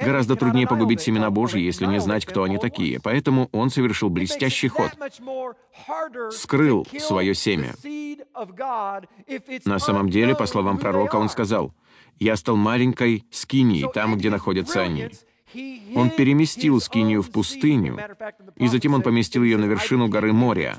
[0.00, 3.00] Гораздо труднее погубить семена Божьи, если не знать, кто они такие.
[3.00, 4.90] Поэтому он совершил блестящий ход.
[6.30, 7.74] Скрыл свое семя.
[9.64, 11.74] На самом деле, по словам пророка, он сказал,
[12.18, 15.10] «Я стал маленькой скинией там, где находятся они».
[15.94, 17.98] Он переместил скинию в пустыню,
[18.56, 20.78] и затем он поместил ее на вершину горы Мория.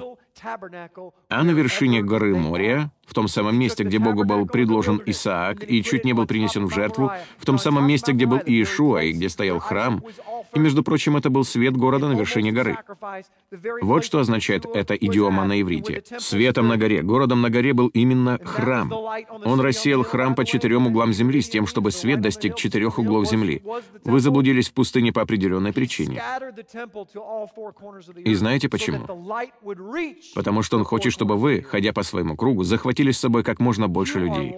[1.29, 5.83] А на вершине горы Мория, в том самом месте, где Богу был предложен Исаак и
[5.83, 9.29] чуть не был принесен в жертву, в том самом месте, где был Иешуа и где
[9.29, 10.01] стоял храм,
[10.55, 12.77] И, между прочим, это был свет города на вершине горы.
[13.81, 16.03] Вот что означает эта идиома на иврите.
[16.19, 18.91] Светом на горе, городом на горе был именно храм.
[19.45, 23.63] Он рассеял храм по четырем углам земли с тем, чтобы свет достиг четырех углов земли.
[24.03, 26.21] Вы заблудились в пустыне по определенной причине.
[28.23, 28.99] И знаете почему?
[30.35, 33.87] Потому что он хочет, чтобы вы, ходя по своему кругу, захватили с собой как можно
[33.87, 34.55] больше людей.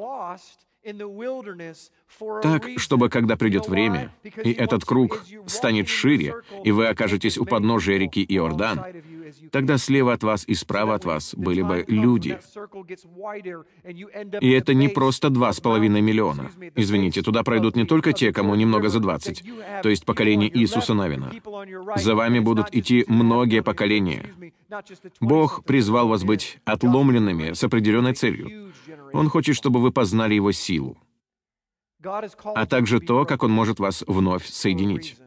[2.43, 7.97] Так, чтобы когда придет время, и этот круг станет шире, и вы окажетесь у подножия
[7.97, 8.85] реки Иордан,
[9.51, 12.39] тогда слева от вас и справа от вас были бы люди.
[14.41, 16.51] И это не просто два с половиной миллиона.
[16.75, 19.43] Извините, туда пройдут не только те, кому немного за двадцать,
[19.83, 21.31] то есть поколение Иисуса Навина.
[21.95, 24.33] За вами будут идти многие поколения.
[25.19, 28.73] Бог призвал вас быть отломленными с определенной целью.
[29.13, 30.97] Он хочет, чтобы вы познали Его силу,
[32.03, 35.17] а также то, как Он может вас вновь соединить.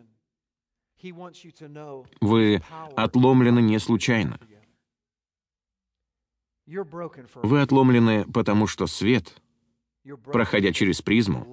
[2.21, 2.63] Вы
[2.97, 4.39] отломлены не случайно.
[6.67, 9.41] Вы отломлены, потому что свет,
[10.25, 11.47] проходя через призму,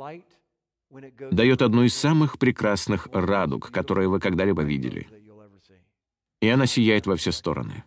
[1.32, 5.08] дает одну из самых прекрасных радуг, которые вы когда-либо видели.
[6.42, 7.84] И она сияет во все стороны.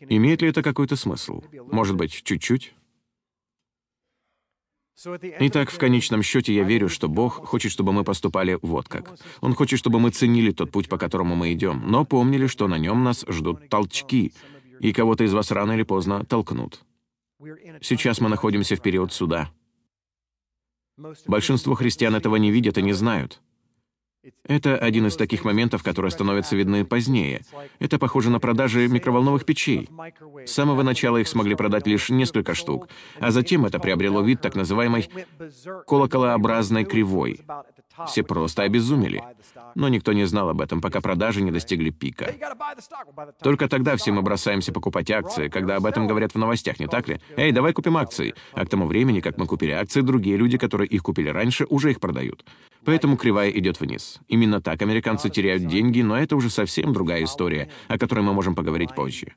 [0.00, 1.42] Имеет ли это какой-то смысл?
[1.72, 2.74] Может быть, чуть-чуть?
[5.40, 9.18] Итак, в конечном счете я верю, что Бог хочет, чтобы мы поступали вот как.
[9.40, 12.78] Он хочет, чтобы мы ценили тот путь, по которому мы идем, но помнили, что на
[12.78, 14.32] нем нас ждут толчки,
[14.80, 16.80] и кого-то из вас рано или поздно толкнут.
[17.82, 19.50] Сейчас мы находимся в период суда.
[21.26, 23.42] Большинство христиан этого не видят и не знают.
[24.44, 27.42] Это один из таких моментов, которые становятся видны позднее.
[27.78, 29.88] Это похоже на продажи микроволновых печей.
[30.44, 32.88] С самого начала их смогли продать лишь несколько штук,
[33.20, 35.08] а затем это приобрело вид так называемой
[35.86, 37.40] колоколообразной кривой.
[38.06, 39.22] Все просто обезумели.
[39.74, 42.34] Но никто не знал об этом, пока продажи не достигли пика.
[43.42, 47.08] Только тогда все мы бросаемся покупать акции, когда об этом говорят в новостях, не так
[47.08, 47.20] ли?
[47.36, 50.88] «Эй, давай купим акции!» А к тому времени, как мы купили акции, другие люди, которые
[50.88, 52.44] их купили раньше, уже их продают.
[52.86, 54.20] Поэтому кривая идет вниз.
[54.28, 58.54] Именно так американцы теряют деньги, но это уже совсем другая история, о которой мы можем
[58.54, 59.34] поговорить позже.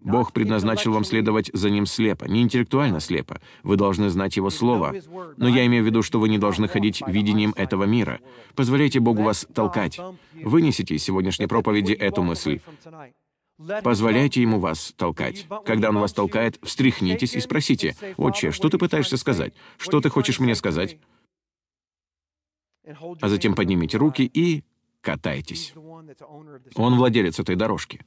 [0.00, 3.40] Бог предназначил вам следовать за Ним слепо, не интеллектуально слепо.
[3.62, 4.94] Вы должны знать Его Слово.
[5.36, 8.20] Но я имею в виду, что вы не должны ходить видением этого мира.
[8.54, 10.00] Позволяйте Богу вас толкать.
[10.34, 12.60] Вынесите из сегодняшней проповеди эту мысль.
[13.82, 15.46] Позволяйте ему вас толкать.
[15.64, 19.54] Когда он вас толкает, встряхнитесь и спросите, «Отче, что ты пытаешься сказать?
[19.76, 20.98] Что ты хочешь мне сказать?»
[23.20, 24.64] А затем поднимите руки и
[25.00, 25.74] катайтесь.
[26.74, 28.00] Он владелец этой дорожки.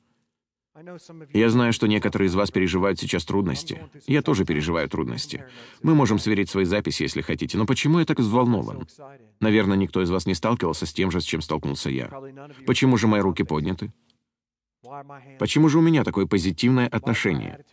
[1.33, 3.87] Я знаю, что некоторые из вас переживают сейчас трудности.
[4.07, 5.45] Я тоже переживаю трудности.
[5.81, 8.85] Мы можем сверить свои записи, если хотите, но почему я так взволнован?
[9.39, 12.11] Наверное, никто из вас не сталкивался с тем же, с чем столкнулся я.
[12.65, 13.93] Почему же мои руки подняты?
[15.39, 17.63] Почему же у меня такое позитивное отношение?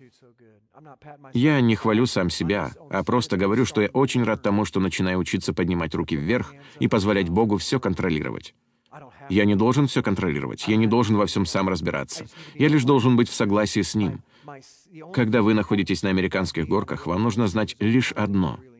[1.32, 5.18] Я не хвалю сам себя, а просто говорю, что я очень рад тому, что начинаю
[5.18, 8.54] учиться поднимать руки вверх и позволять Богу все контролировать.
[9.28, 12.26] Я не должен все контролировать, я не должен во всем сам разбираться.
[12.54, 14.22] Я лишь должен быть в согласии с Ним.
[15.12, 18.60] Когда вы находитесь на американских горках, вам нужно знать лишь одно—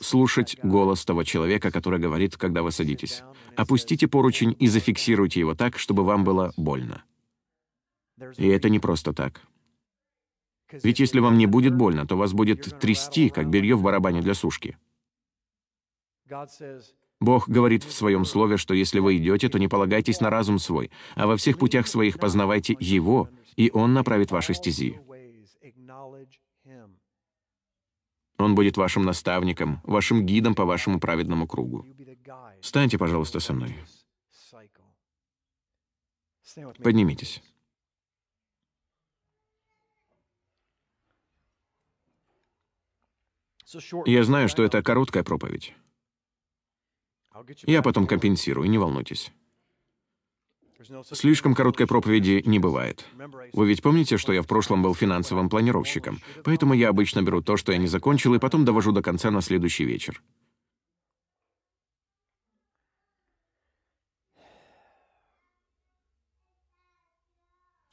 [0.00, 3.22] слушать голос того человека, который говорит, когда вы садитесь.
[3.56, 7.02] Опустите поручень и зафиксируйте его так, чтобы вам было больно.
[8.36, 9.42] И это не просто так.
[10.82, 14.34] Ведь если вам не будет больно, то вас будет трясти, как белье в барабане для
[14.34, 14.76] сушки.
[17.20, 20.90] Бог говорит в Своем Слове, что если вы идете, то не полагайтесь на разум свой,
[21.14, 25.00] а во всех путях своих познавайте Его, и Он направит ваши стези.
[28.36, 31.86] Он будет вашим наставником, вашим гидом по вашему праведному кругу.
[32.60, 33.76] Встаньте, пожалуйста, со мной.
[36.82, 37.42] Поднимитесь.
[44.06, 45.74] Я знаю, что это короткая проповедь.
[47.66, 49.32] Я потом компенсирую, не волнуйтесь.
[51.12, 53.06] Слишком короткой проповеди не бывает.
[53.52, 57.56] Вы ведь помните, что я в прошлом был финансовым планировщиком, поэтому я обычно беру то,
[57.56, 60.22] что я не закончил, и потом довожу до конца на следующий вечер.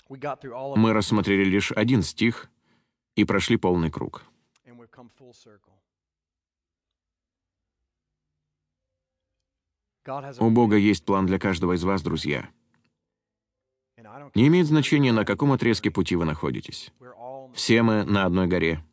[0.10, 2.50] Мы рассмотрели лишь один стих
[3.16, 4.26] и прошли полный круг.
[10.40, 12.50] У Бога есть план для каждого из вас, друзья.
[14.36, 16.92] Не имеет значения, на каком отрезке пути вы находитесь.
[17.54, 18.84] Все мы на одной горе.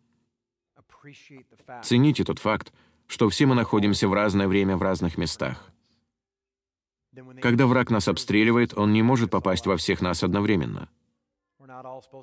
[1.83, 2.73] Цените тот факт,
[3.07, 5.73] что все мы находимся в разное время в разных местах.
[7.41, 10.89] Когда враг нас обстреливает, он не может попасть во всех нас одновременно.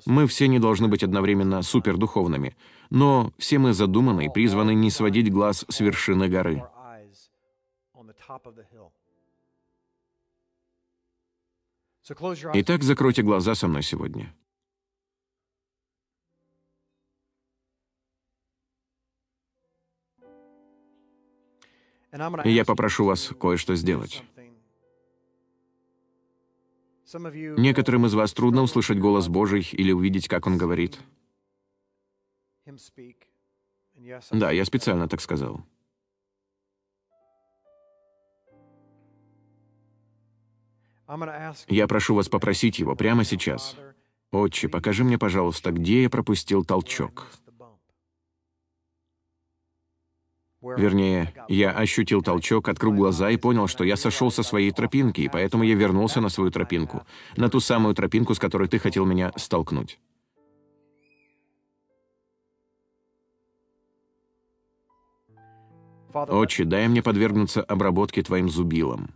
[0.06, 2.56] Мы все не должны быть одновременно супердуховными,
[2.90, 6.62] но все мы задуманы и призваны не сводить глаз с вершины горы.
[12.54, 14.32] Итак, закройте глаза со мной сегодня.
[22.44, 24.22] И я попрошу вас кое-что сделать.
[27.14, 30.98] Некоторым из вас трудно услышать голос Божий или увидеть, как Он говорит.
[34.30, 35.64] Да, я специально так сказал.
[41.68, 43.76] Я прошу вас попросить Его прямо сейчас.
[44.32, 47.28] «Отче, покажи мне, пожалуйста, где я пропустил толчок».
[50.60, 55.28] Вернее, я ощутил толчок, открыл глаза и понял, что я сошел со своей тропинки, и
[55.28, 57.06] поэтому я вернулся на свою тропинку,
[57.36, 60.00] на ту самую тропинку, с которой ты хотел меня столкнуть.
[66.24, 69.10] Отче, дай мне подвергнуться обработке Твоим зубилом.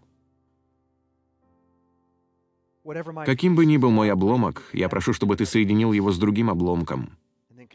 [3.25, 7.11] Каким бы ни был мой обломок, я прошу, чтобы Ты соединил его с другим обломком,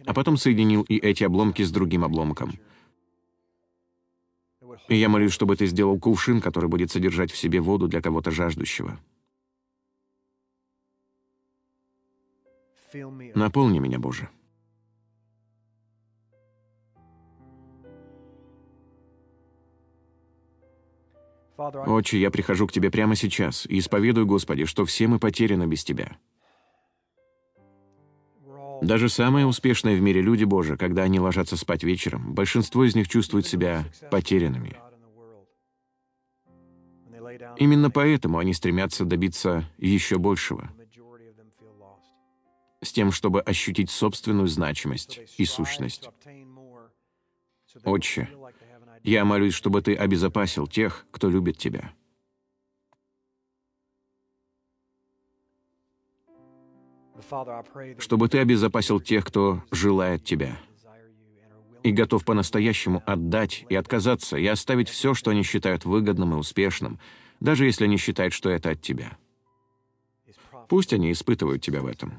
[0.06, 2.54] а потом соединил и эти обломки с другим обломком—
[4.88, 8.32] и я молюсь, чтобы ты сделал кувшин, который будет содержать в себе воду для кого-то
[8.32, 9.00] жаждущего.
[12.94, 14.30] Наполни меня, Боже.
[21.58, 25.84] Отче, я прихожу к Тебе прямо сейчас и исповедую, Господи, что все мы потеряны без
[25.84, 26.18] Тебя.
[28.82, 33.08] Даже самые успешные в мире люди Божии, когда они ложатся спать вечером, большинство из них
[33.08, 34.78] чувствуют себя потерянными.
[37.58, 40.70] Именно поэтому они стремятся добиться еще большего,
[42.82, 46.10] с тем, чтобы ощутить собственную значимость и сущность.
[47.84, 48.30] Отче,
[49.06, 51.94] я молюсь, чтобы Ты обезопасил тех, кто любит Тебя.
[57.98, 60.60] чтобы Ты обезопасил тех, кто желает Тебя
[61.86, 67.00] и готов по-настоящему отдать и отказаться и оставить все, что они считают выгодным и успешным,
[67.40, 69.18] даже если они считают, что это от Тебя.
[70.68, 72.14] Пусть они испытывают Тебя в этом.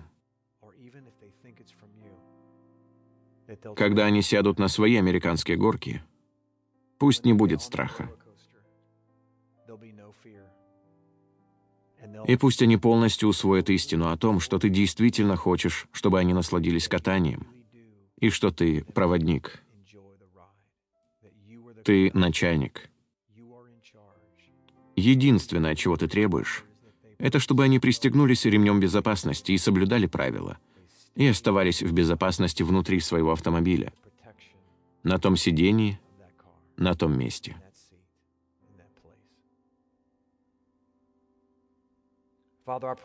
[3.74, 6.00] Когда они сядут на свои американские горки,
[6.98, 8.10] пусть не будет страха.
[12.26, 16.88] И пусть они полностью усвоят истину о том, что ты действительно хочешь, чтобы они насладились
[16.88, 17.46] катанием,
[18.18, 19.62] и что ты проводник.
[21.84, 22.88] Ты начальник.
[24.96, 26.64] Единственное, чего ты требуешь,
[27.18, 30.58] это чтобы они пристегнулись ремнем безопасности и соблюдали правила,
[31.14, 33.92] и оставались в безопасности внутри своего автомобиля,
[35.02, 36.00] на том сидении,
[36.76, 37.56] на том месте.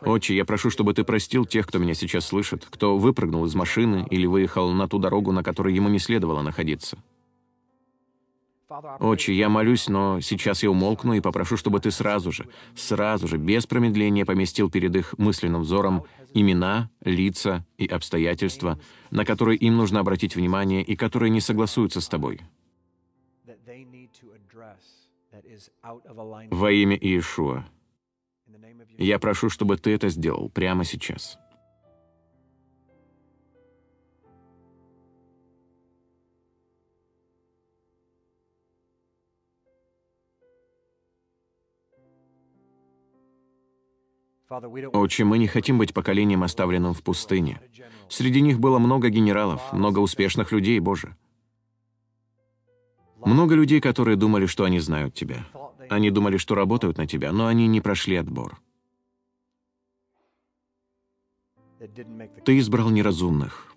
[0.00, 4.06] Отче, я прошу, чтобы ты простил тех, кто меня сейчас слышит, кто выпрыгнул из машины
[4.10, 6.98] или выехал на ту дорогу, на которой ему не следовало находиться.
[8.98, 13.36] Отче, я молюсь, но сейчас я умолкну и попрошу, чтобы ты сразу же, сразу же,
[13.36, 20.00] без промедления поместил перед их мысленным взором имена, лица и обстоятельства, на которые им нужно
[20.00, 22.40] обратить внимание и которые не согласуются с тобой.
[26.50, 27.64] Во имя Иешуа.
[28.98, 31.38] Я прошу, чтобы ты это сделал прямо сейчас.
[44.92, 47.60] Отче, мы не хотим быть поколением, оставленным в пустыне.
[48.08, 51.16] Среди них было много генералов, много успешных людей, Боже.
[53.24, 55.46] Много людей, которые думали, что они знают Тебя.
[55.88, 58.60] Они думали, что работают на Тебя, но они не прошли отбор.
[62.44, 63.74] Ты избрал неразумных,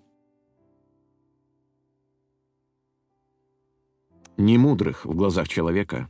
[4.36, 6.08] немудрых в глазах человека,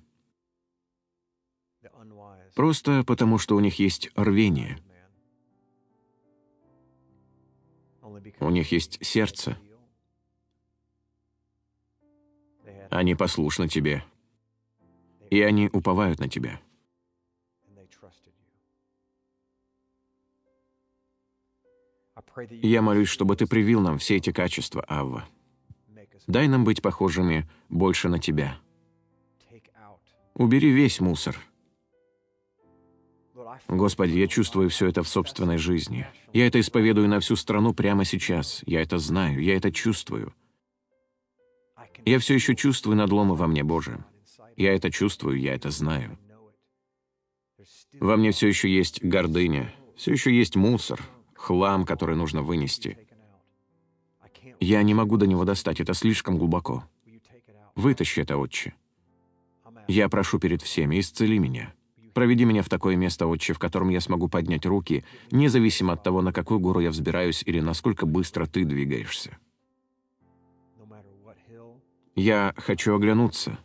[2.55, 4.79] просто потому, что у них есть рвение.
[8.41, 9.57] У них есть сердце.
[12.91, 14.05] Они послушны тебе,
[15.31, 16.61] и они уповают на тебя.
[22.51, 25.27] Я молюсь, чтобы ты привил нам все эти качества, Авва.
[26.27, 28.59] Дай нам быть похожими больше на тебя.
[30.35, 31.39] Убери весь мусор.
[33.69, 36.07] Господи, я чувствую все это в собственной жизни.
[36.33, 38.63] Я это исповедую на всю страну прямо сейчас.
[38.67, 40.35] Я это знаю, я это чувствую.
[42.07, 43.99] Я все еще чувствую надломы во мне, Боже.
[44.57, 46.17] Я это чувствую, я это знаю.
[47.99, 51.03] Во мне все еще есть гордыня, все еще есть мусор,
[51.35, 52.97] хлам, который нужно вынести.
[54.61, 56.85] Я не могу до него достать, это слишком глубоко.
[57.75, 58.75] Вытащи это, Отче.
[59.89, 61.75] Я прошу перед всеми, исцели меня.
[62.15, 66.23] Проведи меня в такое место, Отче, в котором я смогу поднять руки, независимо от того,
[66.23, 69.39] на какую гору я взбираюсь или насколько быстро ты двигаешься.
[72.17, 73.59] Я хочу оглянуться.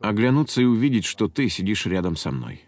[0.00, 2.64] Оглянуться и увидеть, что ты сидишь рядом со мной.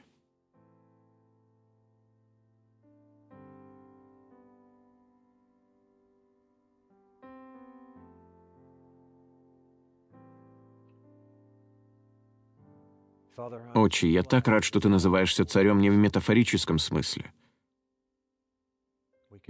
[13.74, 17.32] Отче, я так рад, что ты называешься царем не в метафорическом смысле.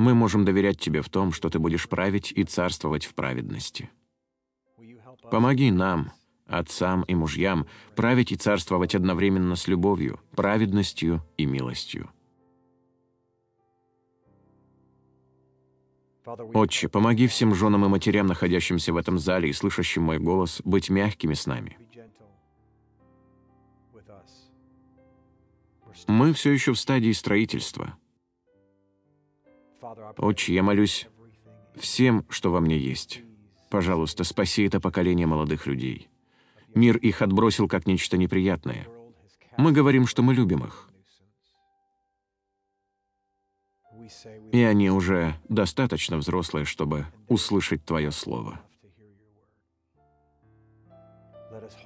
[0.00, 3.90] Мы можем доверять тебе в том, что ты будешь править и царствовать в праведности.
[5.30, 6.12] Помоги нам,
[6.46, 12.08] отцам и мужьям, править и царствовать одновременно с любовью, праведностью и милостью.
[16.54, 20.88] Отче, помоги всем женам и матерям, находящимся в этом зале и слышащим мой голос, быть
[20.88, 21.76] мягкими с нами.
[26.06, 27.99] Мы все еще в стадии строительства.
[30.18, 31.08] Отче, я молюсь
[31.76, 33.22] всем, что во мне есть.
[33.70, 36.08] Пожалуйста, спаси это поколение молодых людей.
[36.74, 38.86] Мир их отбросил как нечто неприятное.
[39.56, 40.88] Мы говорим, что мы любим их.
[44.52, 48.60] И они уже достаточно взрослые, чтобы услышать Твое Слово.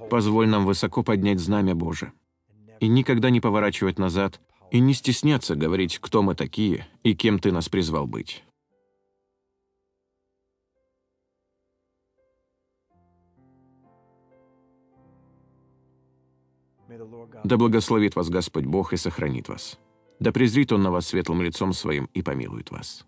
[0.09, 2.13] Позволь нам высоко поднять знамя Божие
[2.79, 4.39] и никогда не поворачивать назад,
[4.75, 8.43] и не стесняться говорить, кто мы такие и кем ты нас призвал быть.
[17.45, 19.79] Да благословит вас Господь Бог и сохранит вас.
[20.19, 23.05] Да презрит Он на вас светлым лицом Своим и помилует вас.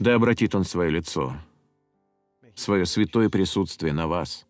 [0.00, 1.36] Да обратит Он свое лицо,
[2.56, 4.46] свое святое присутствие на вас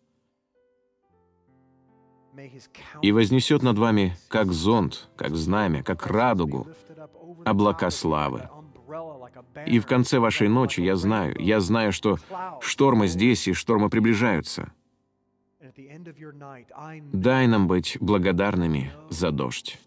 [3.01, 6.67] и вознесет над вами, как зонт, как знамя, как радугу,
[7.45, 8.49] облака славы.
[9.65, 12.17] И в конце вашей ночи я знаю, я знаю, что
[12.61, 14.71] штормы здесь и штормы приближаются.
[17.13, 19.79] Дай нам быть благодарными за дождь.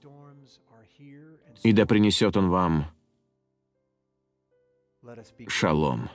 [1.63, 2.87] И да принесет он вам
[5.49, 6.11] шалом.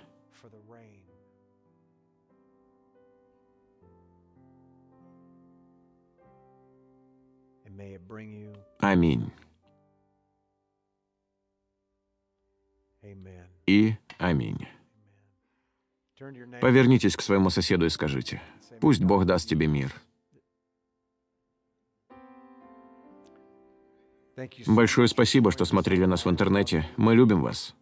[8.80, 9.32] Аминь.
[13.66, 14.68] И аминь.
[16.62, 18.42] Повернитесь к своему соседу и скажите,
[18.82, 19.94] «Пусть Бог даст тебе мир».
[24.68, 26.90] Большое спасибо, что смотрели нас в интернете.
[26.98, 27.76] Мы любим вас.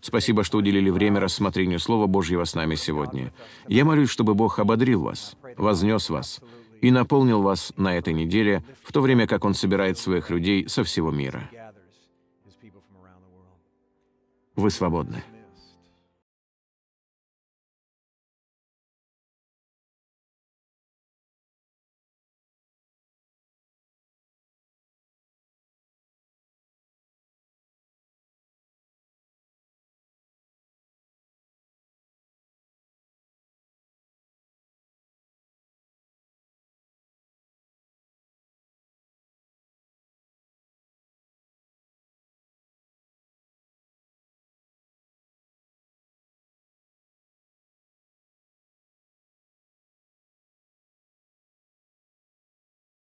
[0.00, 3.32] Спасибо, что уделили время рассмотрению Слова Божьего с нами сегодня.
[3.66, 6.40] Я молюсь, чтобы Бог ободрил вас, вознес вас,
[6.80, 10.84] и наполнил вас на этой неделе, в то время как Он собирает своих людей со
[10.84, 11.50] всего мира.
[14.54, 15.22] Вы свободны.